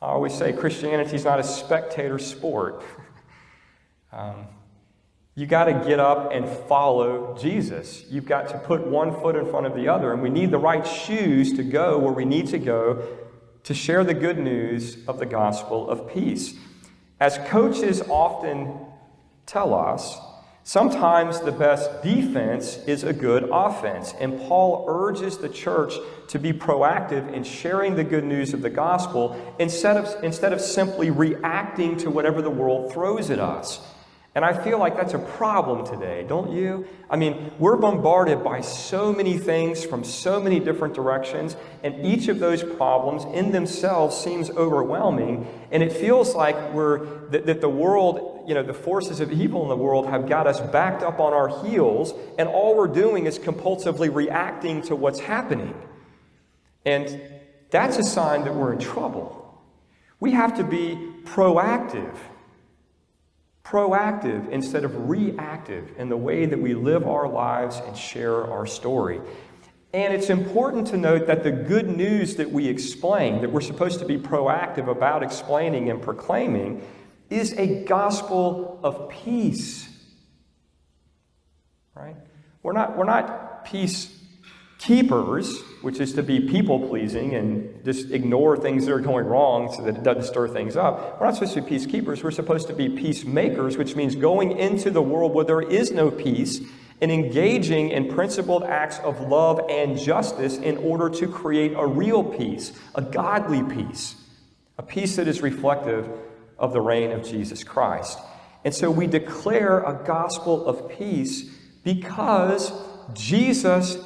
I 0.00 0.06
always 0.06 0.34
say 0.34 0.52
Christianity 0.52 1.16
is 1.16 1.24
not 1.24 1.40
a 1.40 1.44
spectator 1.44 2.18
sport. 2.18 2.82
um, 4.12 4.46
you 5.36 5.46
got 5.46 5.64
to 5.64 5.72
get 5.72 5.98
up 5.98 6.30
and 6.32 6.48
follow 6.48 7.36
Jesus. 7.36 8.04
You've 8.08 8.26
got 8.26 8.48
to 8.50 8.58
put 8.58 8.86
one 8.86 9.12
foot 9.20 9.34
in 9.34 9.46
front 9.50 9.66
of 9.66 9.74
the 9.74 9.88
other, 9.88 10.12
and 10.12 10.22
we 10.22 10.30
need 10.30 10.52
the 10.52 10.58
right 10.58 10.86
shoes 10.86 11.52
to 11.54 11.64
go 11.64 11.98
where 11.98 12.12
we 12.12 12.24
need 12.24 12.46
to 12.48 12.58
go 12.58 13.02
to 13.64 13.74
share 13.74 14.04
the 14.04 14.14
good 14.14 14.38
news 14.38 14.98
of 15.08 15.18
the 15.18 15.26
gospel 15.26 15.90
of 15.90 16.12
peace. 16.12 16.54
As 17.18 17.38
coaches 17.48 18.00
often 18.02 18.78
tell 19.46 19.74
us, 19.74 20.18
sometimes 20.62 21.40
the 21.40 21.50
best 21.50 22.02
defense 22.02 22.76
is 22.86 23.02
a 23.02 23.12
good 23.12 23.48
offense. 23.50 24.14
And 24.20 24.38
Paul 24.38 24.84
urges 24.86 25.38
the 25.38 25.48
church 25.48 25.94
to 26.28 26.38
be 26.38 26.52
proactive 26.52 27.32
in 27.32 27.42
sharing 27.42 27.96
the 27.96 28.04
good 28.04 28.24
news 28.24 28.54
of 28.54 28.62
the 28.62 28.70
gospel 28.70 29.56
instead 29.58 29.96
of, 29.96 30.22
instead 30.22 30.52
of 30.52 30.60
simply 30.60 31.10
reacting 31.10 31.96
to 31.98 32.10
whatever 32.10 32.40
the 32.40 32.50
world 32.50 32.92
throws 32.92 33.30
at 33.30 33.40
us. 33.40 33.80
And 34.34 34.44
I 34.44 34.52
feel 34.52 34.80
like 34.80 34.96
that's 34.96 35.14
a 35.14 35.20
problem 35.20 35.86
today, 35.86 36.24
don't 36.26 36.50
you? 36.50 36.88
I 37.08 37.14
mean, 37.14 37.52
we're 37.60 37.76
bombarded 37.76 38.42
by 38.42 38.62
so 38.62 39.12
many 39.12 39.38
things 39.38 39.84
from 39.84 40.02
so 40.02 40.40
many 40.40 40.58
different 40.58 40.94
directions, 40.94 41.56
and 41.84 42.04
each 42.04 42.26
of 42.26 42.40
those 42.40 42.64
problems 42.64 43.24
in 43.32 43.52
themselves 43.52 44.16
seems 44.16 44.50
overwhelming. 44.50 45.46
And 45.70 45.84
it 45.84 45.92
feels 45.92 46.34
like 46.34 46.72
we're 46.72 47.28
that, 47.28 47.46
that 47.46 47.60
the 47.60 47.68
world, 47.68 48.46
you 48.48 48.54
know, 48.54 48.64
the 48.64 48.74
forces 48.74 49.20
of 49.20 49.30
evil 49.30 49.62
in 49.62 49.68
the 49.68 49.76
world 49.76 50.08
have 50.08 50.28
got 50.28 50.48
us 50.48 50.60
backed 50.60 51.04
up 51.04 51.20
on 51.20 51.32
our 51.32 51.64
heels, 51.64 52.12
and 52.36 52.48
all 52.48 52.76
we're 52.76 52.88
doing 52.88 53.26
is 53.26 53.38
compulsively 53.38 54.12
reacting 54.12 54.82
to 54.82 54.96
what's 54.96 55.20
happening. 55.20 55.80
And 56.84 57.22
that's 57.70 57.98
a 57.98 58.02
sign 58.02 58.42
that 58.44 58.54
we're 58.54 58.72
in 58.72 58.80
trouble. 58.80 59.62
We 60.18 60.32
have 60.32 60.56
to 60.56 60.64
be 60.64 60.98
proactive 61.22 62.16
proactive 63.64 64.48
instead 64.50 64.84
of 64.84 65.08
reactive 65.08 65.90
in 65.98 66.08
the 66.08 66.16
way 66.16 66.46
that 66.46 66.60
we 66.60 66.74
live 66.74 67.06
our 67.06 67.26
lives 67.26 67.80
and 67.86 67.96
share 67.96 68.44
our 68.44 68.66
story. 68.66 69.20
And 69.94 70.12
it's 70.12 70.28
important 70.28 70.88
to 70.88 70.96
note 70.96 71.26
that 71.28 71.44
the 71.44 71.52
good 71.52 71.88
news 71.88 72.36
that 72.36 72.50
we 72.50 72.68
explain, 72.68 73.40
that 73.40 73.50
we're 73.50 73.60
supposed 73.60 74.00
to 74.00 74.04
be 74.04 74.18
proactive 74.18 74.88
about 74.88 75.22
explaining 75.22 75.88
and 75.88 76.02
proclaiming, 76.02 76.82
is 77.30 77.52
a 77.54 77.84
gospel 77.84 78.80
of 78.82 79.08
peace. 79.08 79.88
Right? 81.94 82.16
We're 82.62 82.72
not, 82.72 82.96
we're 82.98 83.04
not 83.04 83.64
peace 83.64 84.13
keepers, 84.86 85.62
which 85.80 85.98
is 85.98 86.12
to 86.12 86.22
be 86.22 86.40
people 86.40 86.88
pleasing 86.88 87.34
and 87.34 87.84
just 87.84 88.10
ignore 88.10 88.56
things 88.56 88.84
that 88.84 88.92
are 88.92 89.00
going 89.00 89.24
wrong 89.24 89.72
so 89.72 89.82
that 89.82 89.96
it 89.96 90.02
doesn't 90.02 90.24
stir 90.24 90.46
things 90.48 90.76
up. 90.76 91.18
We're 91.18 91.26
not 91.26 91.34
supposed 91.34 91.54
to 91.54 91.62
be 91.62 91.76
peacekeepers. 91.76 92.22
We're 92.22 92.30
supposed 92.30 92.66
to 92.68 92.74
be 92.74 92.88
peacemakers, 92.90 93.78
which 93.78 93.96
means 93.96 94.14
going 94.14 94.58
into 94.58 94.90
the 94.90 95.02
world 95.02 95.32
where 95.32 95.44
there 95.44 95.62
is 95.62 95.90
no 95.90 96.10
peace 96.10 96.60
and 97.00 97.10
engaging 97.10 97.90
in 97.90 98.08
principled 98.08 98.62
acts 98.62 98.98
of 99.00 99.20
love 99.22 99.60
and 99.70 99.98
justice 99.98 100.56
in 100.58 100.76
order 100.78 101.08
to 101.10 101.28
create 101.28 101.72
a 101.76 101.86
real 101.86 102.22
peace, 102.22 102.72
a 102.94 103.02
godly 103.02 103.62
peace, 103.62 104.16
a 104.78 104.82
peace 104.82 105.16
that 105.16 105.26
is 105.26 105.40
reflective 105.40 106.08
of 106.58 106.72
the 106.72 106.80
reign 106.80 107.10
of 107.10 107.24
Jesus 107.24 107.64
Christ. 107.64 108.18
And 108.64 108.74
so 108.74 108.90
we 108.90 109.06
declare 109.06 109.80
a 109.80 110.04
gospel 110.04 110.66
of 110.66 110.90
peace 110.90 111.50
because 111.84 112.72
Jesus 113.12 113.98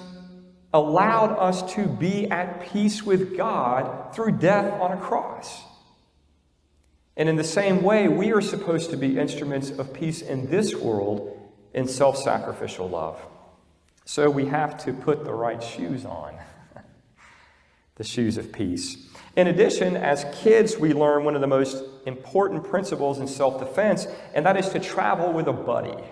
allowed 0.72 1.32
us 1.34 1.74
to 1.74 1.86
be 1.86 2.30
at 2.30 2.60
peace 2.72 3.02
with 3.02 3.36
God 3.36 4.14
through 4.14 4.32
death 4.32 4.80
on 4.80 4.92
a 4.92 5.00
cross. 5.00 5.62
And 7.16 7.28
in 7.28 7.36
the 7.36 7.44
same 7.44 7.82
way, 7.82 8.06
we 8.06 8.32
are 8.32 8.40
supposed 8.40 8.90
to 8.90 8.96
be 8.96 9.18
instruments 9.18 9.70
of 9.70 9.92
peace 9.92 10.22
in 10.22 10.50
this 10.50 10.74
world 10.74 11.34
in 11.74 11.88
self 11.88 12.16
sacrificial 12.16 12.88
love. 12.88 13.20
So 14.04 14.30
we 14.30 14.46
have 14.46 14.82
to 14.84 14.92
put 14.92 15.24
the 15.24 15.34
right 15.34 15.62
shoes 15.62 16.04
on. 16.04 16.34
the 17.96 18.04
shoes 18.04 18.38
of 18.38 18.52
peace. 18.52 19.08
In 19.36 19.48
addition, 19.48 19.96
as 19.96 20.24
kids, 20.42 20.78
we 20.78 20.92
learn 20.92 21.24
one 21.24 21.34
of 21.34 21.40
the 21.40 21.46
most 21.46 21.82
important 22.06 22.64
principles 22.64 23.18
in 23.18 23.26
self 23.26 23.58
defense, 23.58 24.06
and 24.34 24.46
that 24.46 24.56
is 24.56 24.68
to 24.70 24.80
travel 24.80 25.32
with 25.32 25.48
a 25.48 25.52
buddy. 25.52 26.02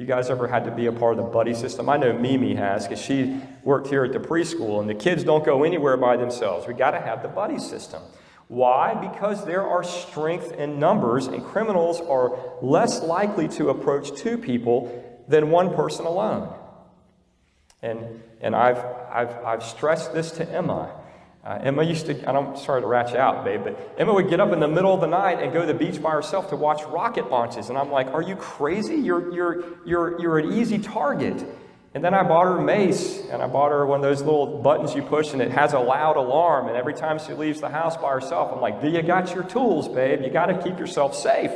You 0.00 0.06
guys 0.06 0.30
ever 0.30 0.48
had 0.48 0.64
to 0.64 0.70
be 0.70 0.86
a 0.86 0.92
part 0.92 1.18
of 1.18 1.26
the 1.26 1.30
buddy 1.30 1.52
system? 1.52 1.90
I 1.90 1.98
know 1.98 2.10
Mimi 2.14 2.54
has 2.54 2.88
because 2.88 3.04
she 3.04 3.38
worked 3.62 3.88
here 3.88 4.02
at 4.02 4.14
the 4.14 4.18
preschool, 4.18 4.80
and 4.80 4.88
the 4.88 4.94
kids 4.94 5.24
don't 5.24 5.44
go 5.44 5.62
anywhere 5.62 5.98
by 5.98 6.16
themselves. 6.16 6.66
We 6.66 6.72
got 6.72 6.92
to 6.92 7.00
have 7.02 7.20
the 7.20 7.28
buddy 7.28 7.58
system. 7.58 8.00
Why? 8.48 8.94
Because 8.94 9.44
there 9.44 9.62
are 9.62 9.84
strength 9.84 10.52
in 10.52 10.78
numbers, 10.78 11.26
and 11.26 11.44
criminals 11.44 12.00
are 12.00 12.34
less 12.62 13.02
likely 13.02 13.46
to 13.48 13.68
approach 13.68 14.18
two 14.18 14.38
people 14.38 15.04
than 15.28 15.50
one 15.50 15.74
person 15.74 16.06
alone. 16.06 16.50
And, 17.82 18.22
and 18.40 18.56
I've, 18.56 18.82
I've, 19.12 19.44
I've 19.44 19.62
stressed 19.62 20.14
this 20.14 20.30
to 20.30 20.50
Emma. 20.50 20.98
Uh, 21.42 21.58
Emma 21.62 21.82
used 21.82 22.06
to, 22.06 22.12
and 22.28 22.36
I'm 22.36 22.56
sorry 22.56 22.82
to 22.82 22.86
ratch 22.86 23.14
out, 23.14 23.44
babe, 23.44 23.62
but 23.64 23.94
Emma 23.96 24.12
would 24.12 24.28
get 24.28 24.40
up 24.40 24.52
in 24.52 24.60
the 24.60 24.68
middle 24.68 24.92
of 24.92 25.00
the 25.00 25.06
night 25.06 25.42
and 25.42 25.52
go 25.52 25.62
to 25.62 25.66
the 25.66 25.78
beach 25.78 26.02
by 26.02 26.10
herself 26.10 26.50
to 26.50 26.56
watch 26.56 26.82
rocket 26.84 27.30
launches. 27.30 27.70
And 27.70 27.78
I'm 27.78 27.90
like, 27.90 28.08
are 28.08 28.20
you 28.20 28.36
crazy? 28.36 28.96
You're, 28.96 29.32
you're, 29.32 29.64
you're, 29.86 30.20
you're 30.20 30.38
an 30.38 30.52
easy 30.52 30.78
target. 30.78 31.42
And 31.94 32.04
then 32.04 32.12
I 32.12 32.22
bought 32.22 32.44
her 32.44 32.58
a 32.58 32.62
mace, 32.62 33.20
and 33.30 33.42
I 33.42 33.46
bought 33.46 33.72
her 33.72 33.86
one 33.86 34.00
of 34.00 34.02
those 34.02 34.20
little 34.20 34.60
buttons 34.62 34.94
you 34.94 35.02
push, 35.02 35.32
and 35.32 35.40
it 35.40 35.50
has 35.50 35.72
a 35.72 35.78
loud 35.78 36.16
alarm. 36.16 36.68
And 36.68 36.76
every 36.76 36.94
time 36.94 37.18
she 37.18 37.32
leaves 37.32 37.60
the 37.60 37.70
house 37.70 37.96
by 37.96 38.12
herself, 38.12 38.52
I'm 38.52 38.60
like, 38.60 38.82
do 38.82 38.88
you 38.88 39.02
got 39.02 39.34
your 39.34 39.42
tools, 39.42 39.88
babe. 39.88 40.20
You 40.22 40.30
got 40.30 40.46
to 40.46 40.62
keep 40.62 40.78
yourself 40.78 41.16
safe. 41.16 41.50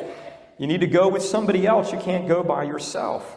You 0.59 0.67
need 0.67 0.81
to 0.81 0.87
go 0.87 1.09
with 1.09 1.23
somebody 1.23 1.67
else. 1.67 1.93
You 1.93 1.99
can't 1.99 2.27
go 2.27 2.43
by 2.43 2.65
yourself. 2.65 3.37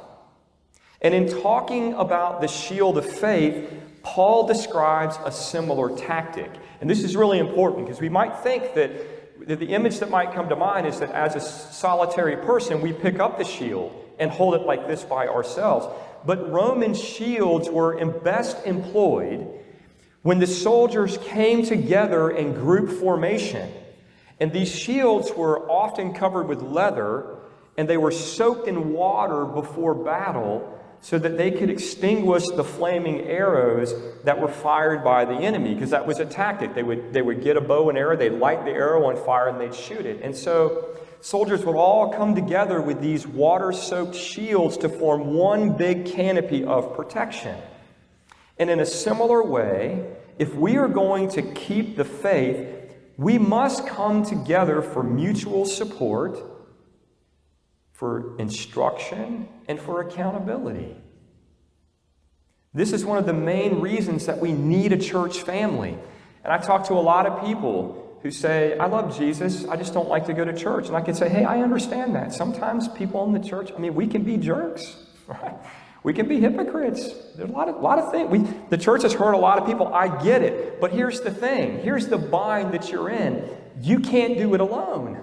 And 1.01 1.13
in 1.13 1.41
talking 1.41 1.93
about 1.93 2.41
the 2.41 2.47
shield 2.47 2.97
of 2.97 3.05
faith, 3.05 3.69
Paul 4.03 4.47
describes 4.47 5.17
a 5.25 5.31
similar 5.31 5.95
tactic. 5.95 6.51
And 6.81 6.89
this 6.89 7.03
is 7.03 7.15
really 7.15 7.39
important 7.39 7.85
because 7.85 8.01
we 8.01 8.09
might 8.09 8.37
think 8.37 8.73
that, 8.75 9.47
that 9.47 9.59
the 9.59 9.73
image 9.73 9.99
that 9.99 10.09
might 10.09 10.33
come 10.33 10.49
to 10.49 10.55
mind 10.55 10.87
is 10.87 10.99
that 10.99 11.11
as 11.11 11.35
a 11.35 11.39
solitary 11.39 12.37
person, 12.37 12.81
we 12.81 12.93
pick 12.93 13.19
up 13.19 13.37
the 13.37 13.45
shield 13.45 13.93
and 14.19 14.31
hold 14.31 14.55
it 14.55 14.61
like 14.61 14.87
this 14.87 15.03
by 15.03 15.27
ourselves. 15.27 15.87
But 16.25 16.51
Roman 16.51 16.93
shields 16.93 17.69
were 17.69 18.03
best 18.23 18.65
employed 18.65 19.47
when 20.23 20.39
the 20.39 20.47
soldiers 20.47 21.17
came 21.19 21.63
together 21.63 22.29
in 22.31 22.53
group 22.53 22.89
formation. 22.89 23.71
And 24.39 24.51
these 24.51 24.73
shields 24.73 25.31
were 25.31 25.69
often 25.69 26.13
covered 26.13 26.47
with 26.47 26.61
leather 26.61 27.37
and 27.77 27.87
they 27.87 27.97
were 27.97 28.11
soaked 28.11 28.67
in 28.67 28.91
water 28.93 29.45
before 29.45 29.93
battle 29.93 30.73
so 31.01 31.17
that 31.19 31.37
they 31.37 31.51
could 31.51 31.69
extinguish 31.69 32.43
the 32.55 32.63
flaming 32.63 33.21
arrows 33.21 33.93
that 34.23 34.39
were 34.39 34.47
fired 34.47 35.03
by 35.03 35.25
the 35.25 35.35
enemy, 35.35 35.73
because 35.73 35.91
that 35.91 36.05
was 36.05 36.19
a 36.19 36.25
tactic. 36.25 36.73
They 36.73 36.83
would, 36.83 37.13
they 37.13 37.21
would 37.21 37.41
get 37.43 37.55
a 37.55 37.61
bow 37.61 37.89
and 37.89 37.97
arrow, 37.97 38.15
they'd 38.17 38.31
light 38.31 38.65
the 38.65 38.71
arrow 38.71 39.05
on 39.05 39.15
fire, 39.23 39.47
and 39.47 39.61
they'd 39.61 39.75
shoot 39.75 40.05
it. 40.05 40.21
And 40.21 40.35
so 40.35 40.97
soldiers 41.21 41.63
would 41.65 41.75
all 41.75 42.11
come 42.11 42.35
together 42.35 42.81
with 42.81 42.99
these 43.01 43.27
water 43.27 43.71
soaked 43.71 44.15
shields 44.15 44.77
to 44.77 44.89
form 44.89 45.33
one 45.33 45.77
big 45.77 46.05
canopy 46.05 46.63
of 46.63 46.95
protection. 46.95 47.55
And 48.57 48.69
in 48.69 48.79
a 48.79 48.85
similar 48.85 49.43
way, 49.43 50.13
if 50.39 50.53
we 50.55 50.77
are 50.77 50.87
going 50.87 51.29
to 51.29 51.41
keep 51.41 51.95
the 51.95 52.05
faith, 52.05 52.67
we 53.17 53.37
must 53.37 53.87
come 53.87 54.23
together 54.23 54.81
for 54.81 55.03
mutual 55.03 55.65
support 55.65 56.39
for 57.97 58.37
instruction, 58.37 59.47
and 59.67 59.81
for 59.81 60.01
accountability. 60.01 60.95
This 62.71 62.93
is 62.93 63.03
one 63.03 63.17
of 63.17 63.25
the 63.25 63.33
main 63.33 63.81
reasons 63.81 64.27
that 64.27 64.37
we 64.37 64.51
need 64.53 64.93
a 64.93 64.99
church 64.99 65.39
family. 65.39 65.97
And 66.43 66.53
I 66.53 66.59
talk 66.59 66.85
to 66.89 66.93
a 66.93 67.01
lot 67.01 67.25
of 67.25 67.43
people 67.43 68.19
who 68.21 68.29
say, 68.29 68.77
I 68.77 68.85
love 68.85 69.17
Jesus, 69.17 69.65
I 69.65 69.77
just 69.77 69.95
don't 69.95 70.07
like 70.09 70.27
to 70.27 70.33
go 70.35 70.45
to 70.45 70.55
church. 70.55 70.85
And 70.85 70.95
I 70.95 71.01
can 71.01 71.15
say, 71.15 71.27
hey, 71.27 71.43
I 71.43 71.63
understand 71.63 72.13
that. 72.13 72.33
Sometimes 72.33 72.87
people 72.87 73.25
in 73.25 73.33
the 73.33 73.39
church, 73.39 73.71
I 73.75 73.79
mean, 73.79 73.95
we 73.95 74.05
can 74.05 74.21
be 74.21 74.37
jerks, 74.37 74.95
right? 75.27 75.55
We 76.03 76.13
can 76.13 76.27
be 76.27 76.39
hypocrites. 76.39 77.11
There's 77.35 77.49
a 77.49 77.51
lot 77.51 77.67
of, 77.67 77.81
lot 77.81 77.97
of 77.97 78.11
things. 78.11 78.29
We, 78.29 78.43
the 78.69 78.77
church 78.77 79.01
has 79.01 79.13
hurt 79.13 79.33
a 79.33 79.39
lot 79.39 79.57
of 79.57 79.65
people. 79.65 79.91
I 79.91 80.23
get 80.23 80.43
it. 80.43 80.79
But 80.79 80.91
here's 80.91 81.21
the 81.21 81.31
thing 81.31 81.79
here's 81.79 82.09
the 82.09 82.19
bind 82.19 82.75
that 82.75 82.91
you're 82.91 83.09
in. 83.09 83.43
You 83.81 84.01
can't 84.01 84.37
do 84.37 84.53
it 84.53 84.61
alone. 84.61 85.19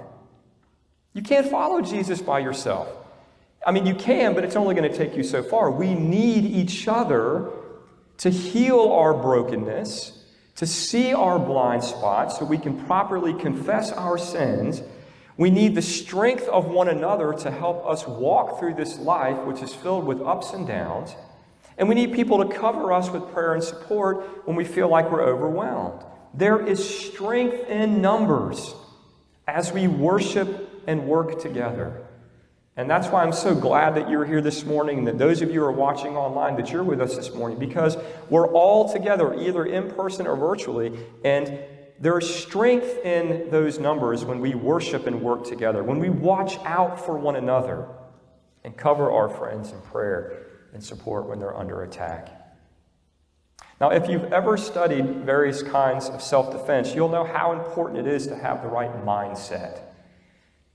You 1.14 1.22
can't 1.22 1.48
follow 1.48 1.80
Jesus 1.80 2.20
by 2.20 2.40
yourself. 2.40 2.88
I 3.66 3.70
mean, 3.70 3.86
you 3.86 3.94
can, 3.94 4.34
but 4.34 4.44
it's 4.44 4.56
only 4.56 4.74
going 4.74 4.90
to 4.90 4.96
take 4.96 5.16
you 5.16 5.22
so 5.22 5.42
far. 5.42 5.70
We 5.70 5.94
need 5.94 6.44
each 6.44 6.86
other 6.86 7.50
to 8.18 8.30
heal 8.30 8.80
our 8.92 9.14
brokenness, 9.14 10.22
to 10.56 10.66
see 10.66 11.14
our 11.14 11.38
blind 11.38 11.82
spots 11.82 12.38
so 12.38 12.44
we 12.44 12.58
can 12.58 12.84
properly 12.84 13.32
confess 13.32 13.90
our 13.92 14.18
sins. 14.18 14.82
We 15.36 15.50
need 15.50 15.74
the 15.74 15.82
strength 15.82 16.46
of 16.48 16.66
one 16.66 16.88
another 16.88 17.32
to 17.32 17.50
help 17.50 17.86
us 17.86 18.06
walk 18.06 18.58
through 18.58 18.74
this 18.74 18.98
life, 18.98 19.38
which 19.44 19.62
is 19.62 19.74
filled 19.74 20.04
with 20.04 20.20
ups 20.20 20.52
and 20.52 20.66
downs. 20.66 21.14
And 21.78 21.88
we 21.88 21.94
need 21.94 22.12
people 22.12 22.44
to 22.44 22.54
cover 22.54 22.92
us 22.92 23.10
with 23.10 23.32
prayer 23.32 23.54
and 23.54 23.62
support 23.62 24.46
when 24.46 24.56
we 24.56 24.64
feel 24.64 24.88
like 24.88 25.10
we're 25.10 25.24
overwhelmed. 25.24 26.04
There 26.34 26.64
is 26.64 26.86
strength 27.10 27.68
in 27.68 28.00
numbers 28.00 28.74
as 29.46 29.72
we 29.72 29.88
worship 29.88 30.63
and 30.86 31.06
work 31.06 31.40
together. 31.40 32.06
And 32.76 32.90
that's 32.90 33.06
why 33.08 33.22
I'm 33.22 33.32
so 33.32 33.54
glad 33.54 33.94
that 33.94 34.10
you're 34.10 34.24
here 34.24 34.40
this 34.40 34.64
morning 34.64 34.98
and 34.98 35.06
that 35.06 35.18
those 35.18 35.42
of 35.42 35.50
you 35.50 35.60
who 35.60 35.66
are 35.66 35.72
watching 35.72 36.16
online 36.16 36.56
that 36.56 36.70
you're 36.70 36.82
with 36.82 37.00
us 37.00 37.14
this 37.14 37.32
morning 37.32 37.58
because 37.58 37.96
we're 38.28 38.48
all 38.48 38.92
together 38.92 39.32
either 39.34 39.64
in 39.64 39.90
person 39.92 40.26
or 40.26 40.34
virtually 40.34 40.98
and 41.24 41.56
there's 42.00 42.28
strength 42.28 42.98
in 43.04 43.48
those 43.50 43.78
numbers 43.78 44.24
when 44.24 44.40
we 44.40 44.54
worship 44.54 45.06
and 45.06 45.22
work 45.22 45.44
together, 45.44 45.84
when 45.84 46.00
we 46.00 46.10
watch 46.10 46.58
out 46.64 47.04
for 47.04 47.16
one 47.16 47.36
another 47.36 47.86
and 48.64 48.76
cover 48.76 49.12
our 49.12 49.28
friends 49.28 49.70
in 49.70 49.80
prayer 49.80 50.46
and 50.72 50.82
support 50.82 51.26
when 51.26 51.38
they're 51.38 51.56
under 51.56 51.82
attack. 51.82 52.40
Now, 53.80 53.90
if 53.90 54.08
you've 54.08 54.32
ever 54.32 54.56
studied 54.56 55.24
various 55.24 55.62
kinds 55.62 56.08
of 56.08 56.20
self 56.20 56.52
defense, 56.52 56.94
you'll 56.94 57.08
know 57.08 57.24
how 57.24 57.52
important 57.52 58.06
it 58.06 58.12
is 58.12 58.26
to 58.28 58.36
have 58.36 58.62
the 58.62 58.68
right 58.68 58.92
mindset. 59.04 59.80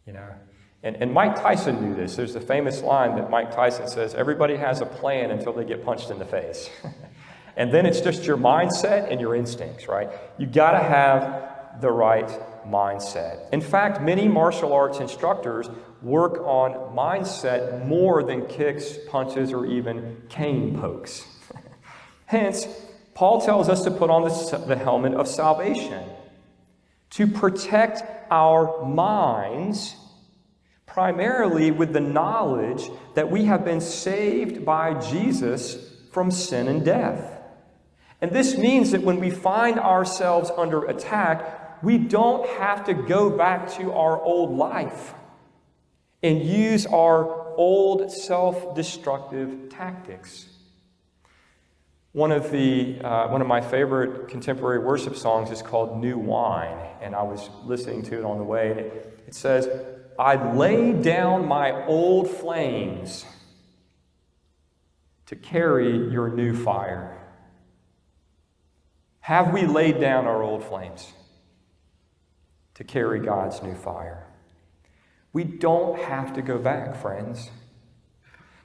You 0.10 0.14
know, 0.14 0.34
and, 0.82 0.96
and 0.96 1.14
Mike 1.14 1.36
Tyson 1.36 1.88
knew 1.88 1.94
this. 1.94 2.16
There's 2.16 2.34
the 2.34 2.42
famous 2.42 2.82
line 2.82 3.16
that 3.18 3.30
Mike 3.30 3.54
Tyson 3.54 3.88
says 3.88 4.16
everybody 4.16 4.56
has 4.56 4.82
a 4.82 4.88
plan 4.88 5.30
until 5.30 5.54
they 5.54 5.64
get 5.64 5.86
punched 5.86 6.10
in 6.10 6.18
the 6.18 6.26
face. 6.26 6.68
and 7.56 7.72
then 7.72 7.86
it's 7.86 8.02
just 8.02 8.26
your 8.26 8.36
mindset 8.36 9.12
and 9.12 9.22
your 9.22 9.36
instincts, 9.36 9.88
right? 9.88 10.10
You 10.40 10.48
got 10.48 10.72
to 10.72 10.80
have 10.80 11.80
the 11.80 11.92
right 11.92 12.28
mindset. 12.66 13.54
In 13.54 13.62
fact, 13.62 14.02
many 14.02 14.28
martial 14.28 14.74
arts 14.74 15.00
instructors 15.00 15.70
work 16.02 16.40
on 16.40 16.72
mindset 16.96 17.86
more 17.86 18.24
than 18.24 18.48
kicks, 18.48 18.98
punches, 19.10 19.54
or 19.54 19.68
even 19.68 20.24
cane 20.28 20.76
pokes. 20.80 21.24
Hence, 22.26 22.68
Paul 23.14 23.42
tells 23.42 23.70
us 23.70 23.84
to 23.84 23.92
put 23.92 24.10
on 24.10 24.24
the, 24.24 24.64
the 24.66 24.76
helmet 24.76 25.14
of 25.14 25.28
salvation 25.28 26.04
to 27.12 27.28
protect 27.28 28.02
our 28.32 28.86
minds 28.86 29.96
primarily 30.90 31.72
with 31.72 31.94
the 31.94 32.00
knowledge 32.00 32.90
that 33.14 33.30
we 33.30 33.46
have 33.46 33.64
been 33.64 33.80
saved 33.80 34.66
by 34.66 35.00
Jesus 35.00 35.78
from 36.12 36.32
sin 36.32 36.68
and 36.68 36.84
death. 36.84 37.42
And 38.22 38.32
this 38.32 38.58
means 38.58 38.92
that 38.92 39.02
when 39.02 39.20
we 39.20 39.30
find 39.30 39.80
ourselves 39.80 40.52
under 40.58 40.86
attack, 40.86 41.82
we 41.84 41.98
don't 41.98 42.48
have 42.58 42.86
to 42.86 42.94
go 42.94 43.30
back 43.30 43.72
to 43.74 43.94
our 43.94 44.22
old 44.22 44.58
life 44.58 45.14
and 46.22 46.44
use 46.44 46.86
our 46.86 47.56
old 47.56 48.12
self 48.12 48.76
destructive 48.76 49.70
tactics. 49.70 50.48
One 52.12 52.32
of, 52.32 52.52
the, 52.52 53.00
uh, 53.02 53.28
one 53.28 53.42
of 53.42 53.48
my 53.48 53.62
favorite 53.62 54.28
contemporary 54.28 54.80
worship 54.80 55.16
songs 55.16 55.52
is 55.52 55.62
called 55.62 56.02
New 56.02 56.18
Wine, 56.18 56.80
and 57.02 57.14
I 57.16 57.22
was 57.22 57.50
listening 57.64 58.02
to 58.04 58.18
it 58.18 58.26
on 58.26 58.40
the 58.40 58.44
way, 58.44 58.92
it 59.28 59.36
says, 59.36 59.70
I 60.20 60.54
lay 60.54 60.92
down 60.92 61.48
my 61.48 61.86
old 61.86 62.30
flames 62.30 63.26
to 65.28 65.38
carry 65.38 66.12
your 66.12 66.28
new 66.28 66.54
fire. 66.54 67.18
Have 69.22 69.54
we 69.54 69.66
laid 69.66 70.02
down 70.02 70.26
our 70.26 70.44
old 70.44 70.62
flames 70.66 71.14
to 72.74 72.84
carry 72.84 73.22
God's 73.22 73.64
new 73.64 73.76
fire? 73.76 74.28
We 75.32 75.46
don't 75.46 75.98
have 76.00 76.34
to 76.34 76.42
go 76.42 76.58
back, 76.58 77.02
friends. 77.02 77.50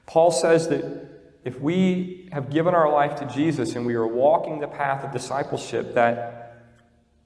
Paul 0.07 0.31
says 0.31 0.67
that 0.67 0.83
if 1.45 1.61
we 1.61 2.27
have 2.33 2.49
given 2.49 2.75
our 2.75 2.91
life 2.91 3.15
to 3.19 3.25
Jesus 3.27 3.77
and 3.77 3.85
we 3.85 3.93
are 3.93 4.07
walking 4.07 4.59
the 4.59 4.67
path 4.67 5.05
of 5.05 5.13
discipleship, 5.13 5.93
that 5.93 6.44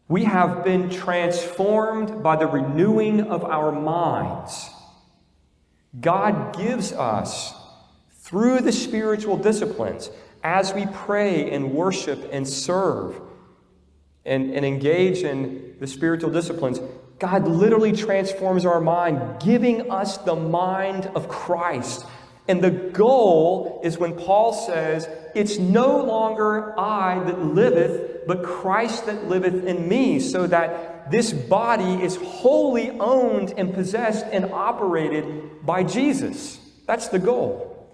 we 0.10 0.24
have 0.24 0.64
been 0.64 0.90
transformed 0.90 2.22
by 2.24 2.36
the 2.36 2.48
renewing 2.48 3.22
of 3.22 3.46
our 3.46 3.72
minds. 3.72 4.70
God 6.02 6.58
gives 6.58 6.92
us, 6.92 7.54
through 8.12 8.62
the 8.62 8.72
spiritual 8.72 9.38
disciplines, 9.38 10.10
as 10.44 10.74
we 10.74 10.88
pray 10.88 11.52
and 11.52 11.74
worship 11.74 12.28
and 12.32 12.48
serve, 12.48 13.22
and, 14.26 14.52
and 14.52 14.66
engage 14.66 15.20
in 15.20 15.76
the 15.80 15.88
spiritual 15.88 16.32
disciplines, 16.32 16.80
God 17.20 17.48
literally 17.48 17.92
transforms 17.92 18.66
our 18.66 18.82
mind, 18.82 19.42
giving 19.42 19.92
us 19.92 20.18
the 20.18 20.36
mind 20.36 21.06
of 21.14 21.28
Christ. 21.28 22.06
And 22.50 22.64
the 22.64 22.72
goal 22.72 23.80
is 23.84 24.00
when 24.00 24.16
Paul 24.16 24.54
says, 24.54 25.08
It's 25.36 25.60
no 25.60 26.04
longer 26.04 26.78
I 26.80 27.24
that 27.26 27.40
liveth, 27.40 28.26
but 28.26 28.44
Christ 28.44 29.06
that 29.06 29.26
liveth 29.28 29.66
in 29.66 29.88
me, 29.88 30.20
so 30.20 30.48
that 30.48 31.12
this 31.12 31.32
body 31.32 32.04
is 32.04 32.16
wholly 32.16 32.90
owned 32.90 33.54
and 33.56 33.72
possessed 33.72 34.26
and 34.32 34.46
operated 34.46 35.64
by 35.64 35.84
Jesus. 35.84 36.60
That's 36.88 37.10
the 37.10 37.20
goal. 37.20 37.88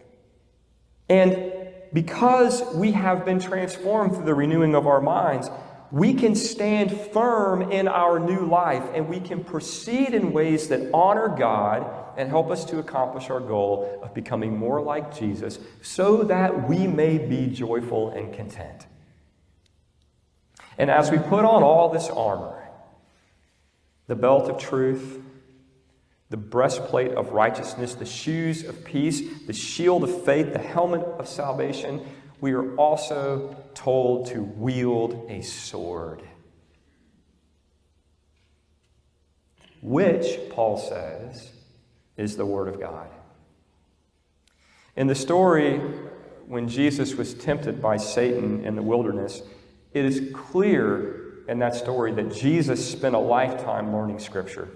And 1.09 1.51
because 1.91 2.63
we 2.75 2.93
have 2.93 3.25
been 3.25 3.41
transformed 3.41 4.15
through 4.15 4.25
the 4.25 4.33
renewing 4.33 4.73
of 4.73 4.87
our 4.87 5.01
minds, 5.01 5.49
we 5.95 6.13
can 6.13 6.35
stand 6.35 6.91
firm 6.91 7.71
in 7.71 7.87
our 7.87 8.19
new 8.19 8.45
life 8.45 8.83
and 8.93 9.07
we 9.07 9.17
can 9.17 9.41
proceed 9.41 10.13
in 10.13 10.33
ways 10.33 10.67
that 10.67 10.89
honor 10.93 11.29
God 11.29 11.89
and 12.17 12.27
help 12.27 12.51
us 12.51 12.65
to 12.65 12.79
accomplish 12.79 13.29
our 13.29 13.39
goal 13.39 14.01
of 14.03 14.13
becoming 14.13 14.57
more 14.57 14.81
like 14.81 15.17
Jesus 15.17 15.57
so 15.81 16.23
that 16.23 16.67
we 16.67 16.85
may 16.85 17.17
be 17.17 17.47
joyful 17.47 18.09
and 18.09 18.33
content. 18.33 18.85
And 20.77 20.91
as 20.91 21.11
we 21.11 21.17
put 21.17 21.45
on 21.45 21.63
all 21.63 21.87
this 21.87 22.09
armor, 22.09 22.61
the 24.07 24.17
belt 24.17 24.49
of 24.49 24.57
truth, 24.57 25.21
the 26.29 26.35
breastplate 26.35 27.13
of 27.13 27.29
righteousness, 27.29 27.95
the 27.95 28.05
shoes 28.05 28.65
of 28.65 28.83
peace, 28.83 29.21
the 29.47 29.53
shield 29.53 30.03
of 30.03 30.25
faith, 30.25 30.51
the 30.51 30.59
helmet 30.59 31.03
of 31.03 31.25
salvation, 31.29 32.05
we 32.45 32.53
are 32.53 32.75
also 32.75 33.55
told 33.73 34.27
to 34.27 34.43
wield 34.43 35.25
a 35.31 35.41
sword. 35.41 36.21
Which, 39.81 40.37
Paul 40.51 40.77
says, 40.77 41.51
is 42.17 42.37
the 42.37 42.45
Word 42.45 42.67
of 42.67 42.79
God. 42.79 43.09
In 44.95 45.07
the 45.07 45.15
story, 45.15 45.79
when 46.45 46.67
Jesus 46.67 47.15
was 47.15 47.33
tempted 47.33 47.81
by 47.81 47.97
Satan 47.97 48.63
in 48.63 48.75
the 48.75 48.83
wilderness, 48.83 49.41
it 49.91 50.05
is 50.05 50.31
clear 50.31 51.43
in 51.47 51.57
that 51.57 51.73
story 51.73 52.11
that 52.11 52.31
Jesus 52.31 52.91
spent 52.91 53.15
a 53.15 53.19
lifetime 53.19 53.91
learning 53.91 54.19
Scripture. 54.19 54.69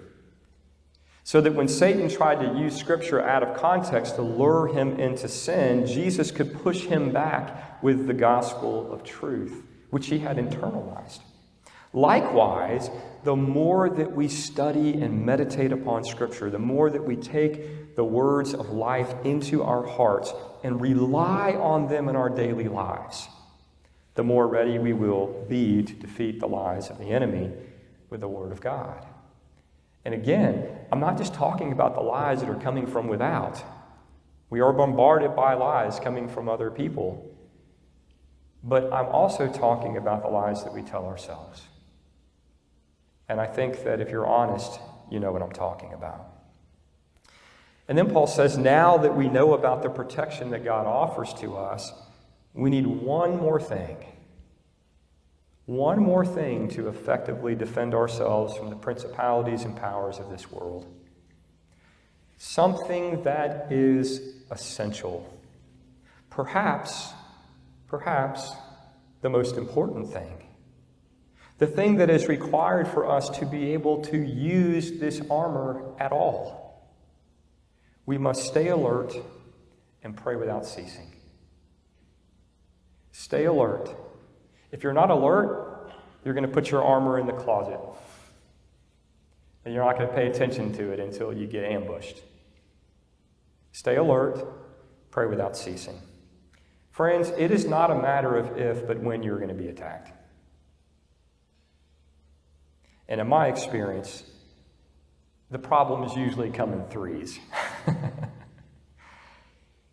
So 1.22 1.40
that 1.40 1.54
when 1.54 1.68
Satan 1.68 2.08
tried 2.08 2.40
to 2.40 2.58
use 2.58 2.76
Scripture 2.76 3.20
out 3.20 3.42
of 3.42 3.56
context 3.56 4.16
to 4.16 4.22
lure 4.22 4.68
him 4.68 4.98
into 4.98 5.28
sin, 5.28 5.86
Jesus 5.86 6.30
could 6.30 6.54
push 6.62 6.84
him 6.84 7.12
back 7.12 7.82
with 7.82 8.06
the 8.06 8.14
gospel 8.14 8.90
of 8.92 9.04
truth, 9.04 9.62
which 9.90 10.06
he 10.06 10.18
had 10.18 10.38
internalized. 10.38 11.20
Likewise, 11.92 12.88
the 13.24 13.36
more 13.36 13.90
that 13.90 14.12
we 14.12 14.28
study 14.28 14.94
and 14.94 15.26
meditate 15.26 15.72
upon 15.72 16.04
Scripture, 16.04 16.48
the 16.48 16.58
more 16.58 16.88
that 16.88 17.02
we 17.02 17.16
take 17.16 17.96
the 17.96 18.04
words 18.04 18.54
of 18.54 18.70
life 18.70 19.12
into 19.24 19.62
our 19.62 19.84
hearts 19.84 20.32
and 20.62 20.80
rely 20.80 21.52
on 21.52 21.88
them 21.88 22.08
in 22.08 22.16
our 22.16 22.30
daily 22.30 22.68
lives, 22.68 23.28
the 24.14 24.22
more 24.22 24.46
ready 24.46 24.78
we 24.78 24.92
will 24.92 25.44
be 25.48 25.82
to 25.82 25.92
defeat 25.94 26.40
the 26.40 26.46
lies 26.46 26.90
of 26.90 26.98
the 26.98 27.10
enemy 27.10 27.50
with 28.08 28.20
the 28.20 28.28
Word 28.28 28.52
of 28.52 28.60
God. 28.60 29.04
And 30.04 30.14
again, 30.14 30.66
I'm 30.90 31.00
not 31.00 31.18
just 31.18 31.34
talking 31.34 31.72
about 31.72 31.94
the 31.94 32.00
lies 32.00 32.40
that 32.40 32.48
are 32.48 32.60
coming 32.60 32.86
from 32.86 33.08
without. 33.08 33.62
We 34.48 34.60
are 34.60 34.72
bombarded 34.72 35.36
by 35.36 35.54
lies 35.54 36.00
coming 36.00 36.28
from 36.28 36.48
other 36.48 36.70
people. 36.70 37.26
But 38.62 38.92
I'm 38.92 39.06
also 39.06 39.50
talking 39.50 39.96
about 39.96 40.22
the 40.22 40.28
lies 40.28 40.64
that 40.64 40.74
we 40.74 40.82
tell 40.82 41.06
ourselves. 41.06 41.62
And 43.28 43.40
I 43.40 43.46
think 43.46 43.84
that 43.84 44.00
if 44.00 44.10
you're 44.10 44.26
honest, 44.26 44.80
you 45.10 45.20
know 45.20 45.32
what 45.32 45.42
I'm 45.42 45.52
talking 45.52 45.92
about. 45.92 46.26
And 47.88 47.96
then 47.96 48.10
Paul 48.10 48.26
says, 48.26 48.56
now 48.56 48.98
that 48.98 49.16
we 49.16 49.28
know 49.28 49.54
about 49.54 49.82
the 49.82 49.90
protection 49.90 50.50
that 50.50 50.64
God 50.64 50.86
offers 50.86 51.32
to 51.34 51.56
us, 51.56 51.92
we 52.54 52.70
need 52.70 52.86
one 52.86 53.36
more 53.36 53.60
thing 53.60 53.96
one 55.70 56.02
more 56.02 56.26
thing 56.26 56.66
to 56.66 56.88
effectively 56.88 57.54
defend 57.54 57.94
ourselves 57.94 58.56
from 58.56 58.70
the 58.70 58.74
principalities 58.74 59.62
and 59.62 59.76
powers 59.76 60.18
of 60.18 60.28
this 60.28 60.50
world. 60.50 60.84
Something 62.38 63.22
that 63.22 63.70
is 63.70 64.34
essential. 64.50 65.32
Perhaps, 66.28 67.12
perhaps 67.86 68.52
the 69.20 69.30
most 69.30 69.56
important 69.56 70.12
thing. 70.12 70.48
The 71.58 71.68
thing 71.68 71.98
that 71.98 72.10
is 72.10 72.26
required 72.26 72.88
for 72.88 73.08
us 73.08 73.28
to 73.38 73.46
be 73.46 73.72
able 73.72 74.02
to 74.06 74.18
use 74.18 74.98
this 74.98 75.22
armor 75.30 75.94
at 76.00 76.10
all. 76.10 76.90
We 78.06 78.18
must 78.18 78.42
stay 78.42 78.70
alert 78.70 79.14
and 80.02 80.16
pray 80.16 80.34
without 80.34 80.66
ceasing. 80.66 81.14
Stay 83.12 83.44
alert 83.44 83.94
if 84.72 84.82
you're 84.82 84.92
not 84.92 85.10
alert, 85.10 85.90
you're 86.24 86.34
going 86.34 86.46
to 86.46 86.52
put 86.52 86.70
your 86.70 86.84
armor 86.84 87.18
in 87.18 87.26
the 87.26 87.32
closet. 87.32 87.80
And 89.64 89.74
you're 89.74 89.84
not 89.84 89.96
going 89.96 90.08
to 90.08 90.14
pay 90.14 90.28
attention 90.28 90.72
to 90.74 90.92
it 90.92 91.00
until 91.00 91.32
you 91.32 91.46
get 91.46 91.64
ambushed. 91.64 92.18
Stay 93.72 93.96
alert, 93.96 94.44
pray 95.10 95.26
without 95.26 95.56
ceasing. 95.56 95.98
Friends, 96.90 97.30
it 97.38 97.50
is 97.50 97.66
not 97.66 97.90
a 97.90 97.94
matter 97.94 98.36
of 98.36 98.58
if, 98.58 98.86
but 98.86 99.00
when 99.00 99.22
you're 99.22 99.38
going 99.38 99.48
to 99.48 99.54
be 99.54 99.68
attacked. 99.68 100.12
And 103.08 103.20
in 103.20 103.28
my 103.28 103.48
experience, 103.48 104.24
the 105.50 105.58
problems 105.58 106.14
usually 106.14 106.50
come 106.50 106.72
in 106.72 106.84
threes. 106.84 107.38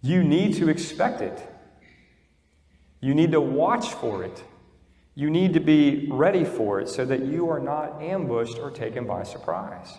you 0.01 0.23
need 0.23 0.55
to 0.55 0.69
expect 0.69 1.21
it. 1.21 1.53
You 3.01 3.15
need 3.15 3.31
to 3.31 3.41
watch 3.41 3.89
for 3.89 4.23
it. 4.23 4.43
You 5.17 5.31
need 5.31 5.55
to 5.55 5.59
be 5.59 6.07
ready 6.11 6.45
for 6.45 6.79
it 6.79 6.89
so 6.89 7.03
that 7.03 7.25
you 7.25 7.49
are 7.49 7.59
not 7.59 8.03
ambushed 8.03 8.59
or 8.59 8.69
taken 8.69 9.07
by 9.07 9.23
surprise. 9.23 9.97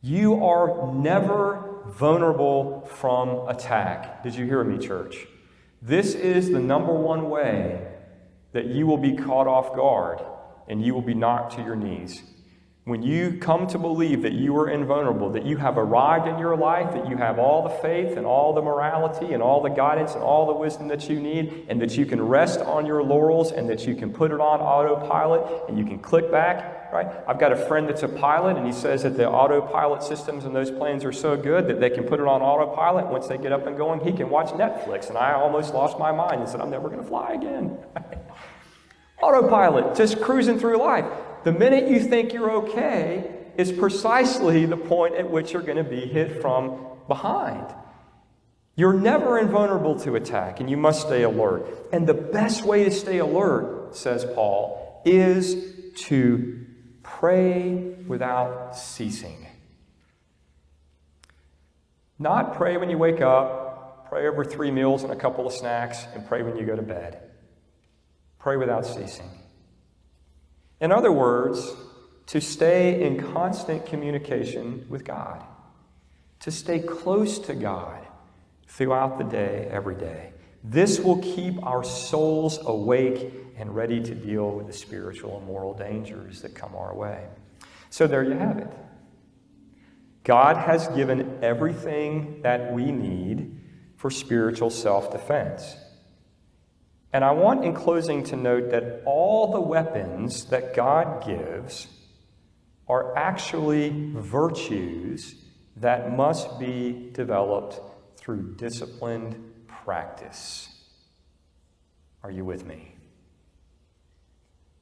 You 0.00 0.44
are 0.44 0.94
never 0.94 1.82
vulnerable 1.88 2.88
from 2.94 3.48
attack. 3.48 4.22
Did 4.22 4.36
you 4.36 4.44
hear 4.44 4.62
me, 4.62 4.78
church? 4.78 5.26
This 5.82 6.14
is 6.14 6.50
the 6.50 6.60
number 6.60 6.92
one 6.92 7.28
way 7.28 7.84
that 8.52 8.66
you 8.66 8.86
will 8.86 8.98
be 8.98 9.16
caught 9.16 9.48
off 9.48 9.74
guard 9.74 10.20
and 10.68 10.80
you 10.80 10.94
will 10.94 11.02
be 11.02 11.14
knocked 11.14 11.56
to 11.56 11.62
your 11.62 11.74
knees. 11.74 12.22
When 12.86 13.02
you 13.02 13.36
come 13.40 13.66
to 13.66 13.78
believe 13.78 14.22
that 14.22 14.34
you 14.34 14.56
are 14.58 14.70
invulnerable, 14.70 15.28
that 15.30 15.44
you 15.44 15.56
have 15.56 15.76
arrived 15.76 16.28
in 16.28 16.38
your 16.38 16.56
life, 16.56 16.92
that 16.92 17.08
you 17.08 17.16
have 17.16 17.36
all 17.36 17.64
the 17.64 17.74
faith 17.82 18.16
and 18.16 18.24
all 18.24 18.54
the 18.54 18.62
morality 18.62 19.32
and 19.32 19.42
all 19.42 19.60
the 19.60 19.70
guidance 19.70 20.14
and 20.14 20.22
all 20.22 20.46
the 20.46 20.52
wisdom 20.52 20.86
that 20.86 21.10
you 21.10 21.18
need, 21.18 21.66
and 21.68 21.82
that 21.82 21.96
you 21.96 22.06
can 22.06 22.22
rest 22.22 22.60
on 22.60 22.86
your 22.86 23.02
laurels 23.02 23.50
and 23.50 23.68
that 23.68 23.88
you 23.88 23.96
can 23.96 24.12
put 24.12 24.30
it 24.30 24.40
on 24.40 24.60
autopilot 24.60 25.68
and 25.68 25.76
you 25.76 25.84
can 25.84 25.98
click 25.98 26.30
back, 26.30 26.92
right? 26.92 27.08
I've 27.26 27.40
got 27.40 27.50
a 27.50 27.56
friend 27.56 27.88
that's 27.88 28.04
a 28.04 28.08
pilot 28.08 28.56
and 28.56 28.64
he 28.64 28.72
says 28.72 29.02
that 29.02 29.16
the 29.16 29.28
autopilot 29.28 30.04
systems 30.04 30.44
and 30.44 30.54
those 30.54 30.70
planes 30.70 31.04
are 31.04 31.10
so 31.10 31.36
good 31.36 31.66
that 31.66 31.80
they 31.80 31.90
can 31.90 32.04
put 32.04 32.20
it 32.20 32.26
on 32.28 32.40
autopilot. 32.40 33.08
Once 33.08 33.26
they 33.26 33.36
get 33.36 33.50
up 33.50 33.66
and 33.66 33.76
going, 33.76 33.98
he 33.98 34.12
can 34.12 34.30
watch 34.30 34.50
Netflix. 34.50 35.08
And 35.08 35.18
I 35.18 35.32
almost 35.32 35.74
lost 35.74 35.98
my 35.98 36.12
mind 36.12 36.40
and 36.40 36.48
said, 36.48 36.60
I'm 36.60 36.70
never 36.70 36.88
going 36.88 37.02
to 37.02 37.08
fly 37.08 37.32
again. 37.32 37.78
autopilot, 39.20 39.96
just 39.96 40.20
cruising 40.20 40.60
through 40.60 40.78
life. 40.78 41.06
The 41.46 41.52
minute 41.52 41.88
you 41.88 42.00
think 42.00 42.32
you're 42.32 42.50
okay 42.62 43.32
is 43.56 43.70
precisely 43.70 44.66
the 44.66 44.76
point 44.76 45.14
at 45.14 45.30
which 45.30 45.52
you're 45.52 45.62
going 45.62 45.76
to 45.76 45.84
be 45.84 46.00
hit 46.00 46.42
from 46.42 46.84
behind. 47.06 47.72
You're 48.74 48.92
never 48.92 49.38
invulnerable 49.38 49.96
to 50.00 50.16
attack, 50.16 50.58
and 50.58 50.68
you 50.68 50.76
must 50.76 51.02
stay 51.02 51.22
alert. 51.22 51.68
And 51.92 52.04
the 52.04 52.14
best 52.14 52.64
way 52.64 52.82
to 52.82 52.90
stay 52.90 53.18
alert, 53.18 53.94
says 53.94 54.24
Paul, 54.34 55.00
is 55.04 55.54
to 56.08 56.66
pray 57.04 57.94
without 58.08 58.76
ceasing. 58.76 59.46
Not 62.18 62.56
pray 62.56 62.76
when 62.76 62.90
you 62.90 62.98
wake 62.98 63.20
up, 63.20 64.08
pray 64.08 64.26
over 64.26 64.44
three 64.44 64.72
meals 64.72 65.04
and 65.04 65.12
a 65.12 65.16
couple 65.16 65.46
of 65.46 65.52
snacks, 65.52 66.08
and 66.12 66.26
pray 66.26 66.42
when 66.42 66.56
you 66.56 66.66
go 66.66 66.74
to 66.74 66.82
bed. 66.82 67.20
Pray 68.40 68.56
without 68.56 68.84
ceasing. 68.84 69.30
In 70.80 70.92
other 70.92 71.12
words, 71.12 71.72
to 72.26 72.40
stay 72.40 73.04
in 73.04 73.32
constant 73.32 73.86
communication 73.86 74.84
with 74.88 75.04
God, 75.04 75.44
to 76.40 76.50
stay 76.50 76.80
close 76.80 77.38
to 77.40 77.54
God 77.54 78.06
throughout 78.66 79.18
the 79.18 79.24
day, 79.24 79.68
every 79.70 79.94
day. 79.94 80.32
This 80.62 80.98
will 80.98 81.18
keep 81.22 81.64
our 81.64 81.84
souls 81.84 82.58
awake 82.66 83.32
and 83.56 83.74
ready 83.74 84.02
to 84.02 84.14
deal 84.14 84.50
with 84.50 84.66
the 84.66 84.72
spiritual 84.72 85.38
and 85.38 85.46
moral 85.46 85.72
dangers 85.72 86.42
that 86.42 86.54
come 86.54 86.74
our 86.74 86.94
way. 86.94 87.26
So 87.90 88.06
there 88.06 88.24
you 88.24 88.32
have 88.32 88.58
it. 88.58 88.68
God 90.24 90.56
has 90.56 90.88
given 90.88 91.38
everything 91.40 92.42
that 92.42 92.72
we 92.72 92.90
need 92.90 93.60
for 93.96 94.10
spiritual 94.10 94.70
self 94.70 95.12
defense. 95.12 95.76
And 97.16 97.24
I 97.24 97.30
want 97.30 97.64
in 97.64 97.72
closing 97.72 98.24
to 98.24 98.36
note 98.36 98.72
that 98.72 99.00
all 99.06 99.50
the 99.50 99.60
weapons 99.62 100.44
that 100.50 100.76
God 100.76 101.24
gives 101.24 101.86
are 102.90 103.16
actually 103.16 103.88
virtues 104.12 105.34
that 105.78 106.14
must 106.14 106.60
be 106.60 107.08
developed 107.14 107.80
through 108.18 108.56
disciplined 108.56 109.34
practice. 109.66 110.68
Are 112.22 112.30
you 112.30 112.44
with 112.44 112.66
me? 112.66 112.92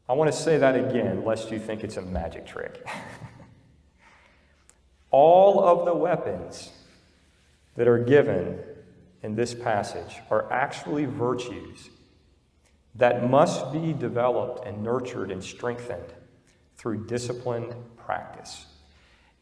I 0.09 0.15
want 0.15 0.33
to 0.33 0.37
say 0.37 0.59
that 0.59 0.75
again, 0.75 1.25
lest 1.25 1.53
you 1.53 1.61
think 1.61 1.85
it's 1.85 1.99
a 1.99 2.03
magic 2.03 2.49
trick. 2.49 2.85
All 5.13 5.63
of 5.63 5.85
the 5.85 5.95
weapons 5.95 6.73
that 7.77 7.87
are 7.87 8.03
given 8.03 8.59
in 9.23 9.37
this 9.37 9.55
passage 9.55 10.17
are 10.33 10.53
actually 10.53 11.05
virtues 11.05 11.91
that 12.95 13.29
must 13.29 13.73
be 13.73 13.93
developed 13.93 14.67
and 14.67 14.83
nurtured 14.83 15.31
and 15.31 15.43
strengthened 15.43 16.13
through 16.77 17.07
disciplined 17.07 17.75
practice. 17.97 18.67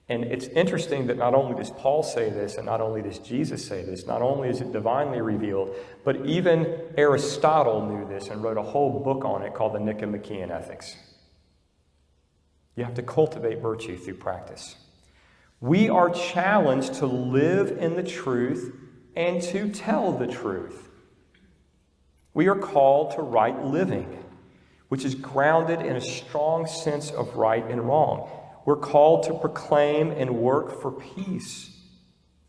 And 0.08 0.24
it's 0.24 0.46
interesting 0.48 1.06
that 1.06 1.16
not 1.16 1.34
only 1.34 1.56
does 1.56 1.70
Paul 1.70 2.02
say 2.02 2.28
this, 2.28 2.56
and 2.56 2.66
not 2.66 2.80
only 2.80 3.02
does 3.02 3.18
Jesus 3.18 3.64
say 3.64 3.82
this, 3.82 4.06
not 4.06 4.20
only 4.20 4.48
is 4.48 4.60
it 4.60 4.72
divinely 4.72 5.20
revealed, 5.20 5.74
but 6.04 6.26
even 6.26 6.80
Aristotle 6.96 7.86
knew 7.86 8.06
this 8.06 8.28
and 8.28 8.42
wrote 8.42 8.58
a 8.58 8.62
whole 8.62 9.00
book 9.00 9.24
on 9.24 9.42
it 9.42 9.54
called 9.54 9.74
the 9.74 9.80
Nicomachean 9.80 10.50
Ethics. 10.50 10.96
You 12.76 12.84
have 12.84 12.94
to 12.94 13.02
cultivate 13.02 13.60
virtue 13.60 13.96
through 13.96 14.14
practice. 14.14 14.76
We 15.60 15.88
are 15.88 16.10
challenged 16.10 16.94
to 16.94 17.06
live 17.06 17.78
in 17.78 17.96
the 17.96 18.02
truth 18.02 18.74
and 19.14 19.40
to 19.42 19.70
tell 19.70 20.12
the 20.12 20.26
truth. 20.26 20.88
We 22.34 22.48
are 22.48 22.56
called 22.56 23.12
to 23.16 23.22
right 23.22 23.64
living, 23.64 24.24
which 24.88 25.04
is 25.04 25.14
grounded 25.14 25.80
in 25.80 25.96
a 25.96 26.00
strong 26.00 26.66
sense 26.66 27.10
of 27.10 27.36
right 27.36 27.64
and 27.64 27.82
wrong. 27.82 28.30
We're 28.64 28.76
called 28.76 29.24
to 29.24 29.34
proclaim 29.34 30.10
and 30.10 30.36
work 30.36 30.80
for 30.80 30.92
peace 30.92 31.70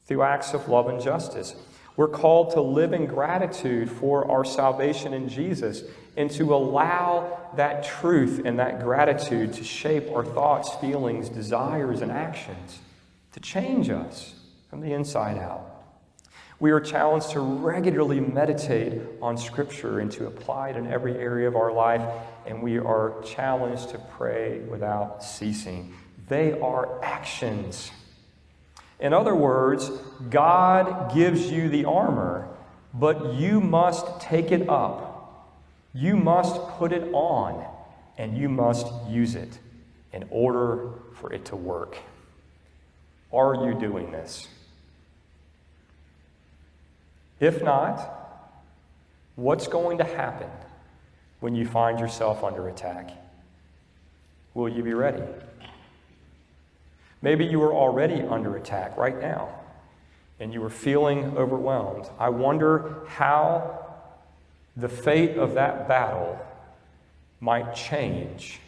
through 0.05 0.23
acts 0.23 0.53
of 0.53 0.67
love 0.69 0.87
and 0.87 1.01
justice. 1.01 1.55
We're 1.95 2.07
called 2.07 2.51
to 2.51 2.61
live 2.61 2.93
in 2.93 3.05
gratitude 3.05 3.89
for 3.89 4.29
our 4.29 4.45
salvation 4.45 5.13
in 5.13 5.29
Jesus 5.29 5.83
and 6.17 6.29
to 6.31 6.53
allow 6.53 7.51
that 7.55 7.83
truth 7.83 8.41
and 8.45 8.59
that 8.59 8.81
gratitude 8.81 9.53
to 9.53 9.63
shape 9.63 10.09
our 10.11 10.25
thoughts, 10.25 10.73
feelings, 10.75 11.29
desires, 11.29 12.01
and 12.01 12.11
actions, 12.11 12.79
to 13.33 13.39
change 13.39 13.89
us 13.89 14.33
from 14.69 14.81
the 14.81 14.93
inside 14.93 15.37
out. 15.37 15.72
We 16.63 16.71
are 16.71 16.79
challenged 16.79 17.31
to 17.31 17.41
regularly 17.41 18.21
meditate 18.21 19.01
on 19.21 19.35
Scripture 19.37 19.99
and 19.99 20.09
to 20.13 20.27
apply 20.27 20.69
it 20.69 20.77
in 20.77 20.87
every 20.87 21.13
area 21.17 21.45
of 21.45 21.57
our 21.57 21.73
life, 21.73 22.01
and 22.45 22.63
we 22.63 22.77
are 22.79 23.21
challenged 23.21 23.89
to 23.89 23.97
pray 23.97 24.59
without 24.59 25.21
ceasing. 25.25 25.93
They 26.29 26.57
are 26.61 27.03
actions. 27.03 27.91
In 29.01 29.11
other 29.11 29.35
words, 29.35 29.91
God 30.29 31.13
gives 31.13 31.51
you 31.51 31.67
the 31.67 31.83
armor, 31.83 32.47
but 32.93 33.33
you 33.33 33.59
must 33.59 34.21
take 34.21 34.53
it 34.53 34.69
up. 34.69 35.51
You 35.93 36.15
must 36.15 36.55
put 36.77 36.93
it 36.93 37.11
on, 37.11 37.67
and 38.17 38.37
you 38.37 38.47
must 38.47 38.87
use 39.09 39.35
it 39.35 39.59
in 40.13 40.25
order 40.29 40.91
for 41.15 41.33
it 41.33 41.43
to 41.47 41.57
work. 41.57 41.97
Are 43.33 43.53
you 43.53 43.77
doing 43.77 44.13
this? 44.13 44.47
If 47.39 47.63
not, 47.63 47.99
what's 49.35 49.67
going 49.67 49.97
to 49.97 50.03
happen 50.03 50.49
when 51.39 51.55
you 51.55 51.65
find 51.65 51.99
yourself 51.99 52.43
under 52.43 52.67
attack? 52.67 53.11
Will 54.53 54.69
you 54.69 54.83
be 54.83 54.93
ready? 54.93 55.23
Maybe 57.21 57.45
you 57.45 57.61
are 57.63 57.73
already 57.73 58.21
under 58.21 58.55
attack 58.57 58.97
right 58.97 59.19
now 59.19 59.49
and 60.39 60.53
you 60.53 60.63
are 60.63 60.69
feeling 60.69 61.37
overwhelmed. 61.37 62.09
I 62.19 62.29
wonder 62.29 63.05
how 63.07 63.79
the 64.75 64.89
fate 64.89 65.37
of 65.37 65.53
that 65.53 65.87
battle 65.87 66.39
might 67.39 67.75
change 67.75 68.59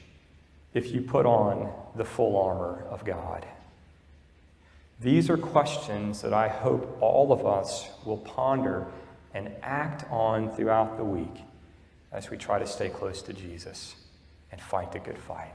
if 0.74 0.92
you 0.92 1.02
put 1.02 1.26
on 1.26 1.72
the 1.96 2.06
full 2.06 2.38
armor 2.38 2.86
of 2.90 3.04
God. 3.04 3.46
These 5.00 5.30
are 5.30 5.36
questions 5.36 6.22
that 6.22 6.34
I 6.34 6.48
hope 6.48 6.98
all 7.02 7.34
of 7.34 7.46
us 7.46 7.90
will 8.06 8.20
ponder 8.20 8.88
and 9.34 9.52
act 9.62 10.06
on 10.10 10.50
throughout 10.56 10.96
the 10.96 11.04
week 11.04 11.42
as 12.14 12.30
we 12.30 12.38
try 12.38 12.60
to 12.60 12.66
stay 12.66 12.88
close 12.88 13.22
to 13.24 13.34
Jesus 13.34 13.96
and 14.54 14.62
fight 14.62 14.94
the 14.94 15.00
good 15.00 15.18
fight. 15.18 15.54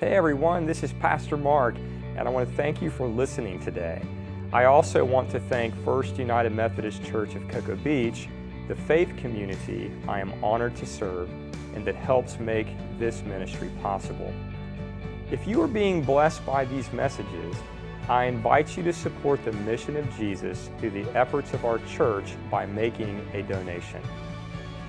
Hey 0.00 0.14
everyone, 0.14 0.64
this 0.64 0.82
is 0.82 0.94
Pastor 0.94 1.36
Mark, 1.36 1.76
and 2.16 2.26
I 2.26 2.30
want 2.30 2.48
to 2.48 2.54
thank 2.54 2.80
you 2.80 2.88
for 2.88 3.06
listening 3.06 3.60
today. 3.60 4.00
I 4.50 4.64
also 4.64 5.04
want 5.04 5.28
to 5.32 5.40
thank 5.40 5.74
First 5.84 6.16
United 6.16 6.52
Methodist 6.52 7.04
Church 7.04 7.34
of 7.34 7.46
Cocoa 7.48 7.76
Beach, 7.76 8.28
the 8.66 8.74
faith 8.74 9.14
community 9.18 9.92
I 10.08 10.20
am 10.20 10.32
honored 10.42 10.74
to 10.76 10.86
serve 10.86 11.28
and 11.74 11.84
that 11.84 11.94
helps 11.94 12.38
make 12.38 12.66
this 12.98 13.22
ministry 13.22 13.70
possible. 13.82 14.32
If 15.30 15.46
you 15.46 15.60
are 15.62 15.68
being 15.68 16.02
blessed 16.02 16.44
by 16.46 16.64
these 16.64 16.90
messages, 16.92 17.54
I 18.08 18.24
invite 18.24 18.76
you 18.76 18.82
to 18.84 18.92
support 18.92 19.44
the 19.44 19.52
mission 19.52 19.96
of 19.96 20.16
Jesus 20.16 20.70
through 20.78 20.90
the 20.90 21.04
efforts 21.16 21.52
of 21.52 21.64
our 21.66 21.78
church 21.80 22.34
by 22.50 22.64
making 22.64 23.28
a 23.34 23.42
donation. 23.42 24.00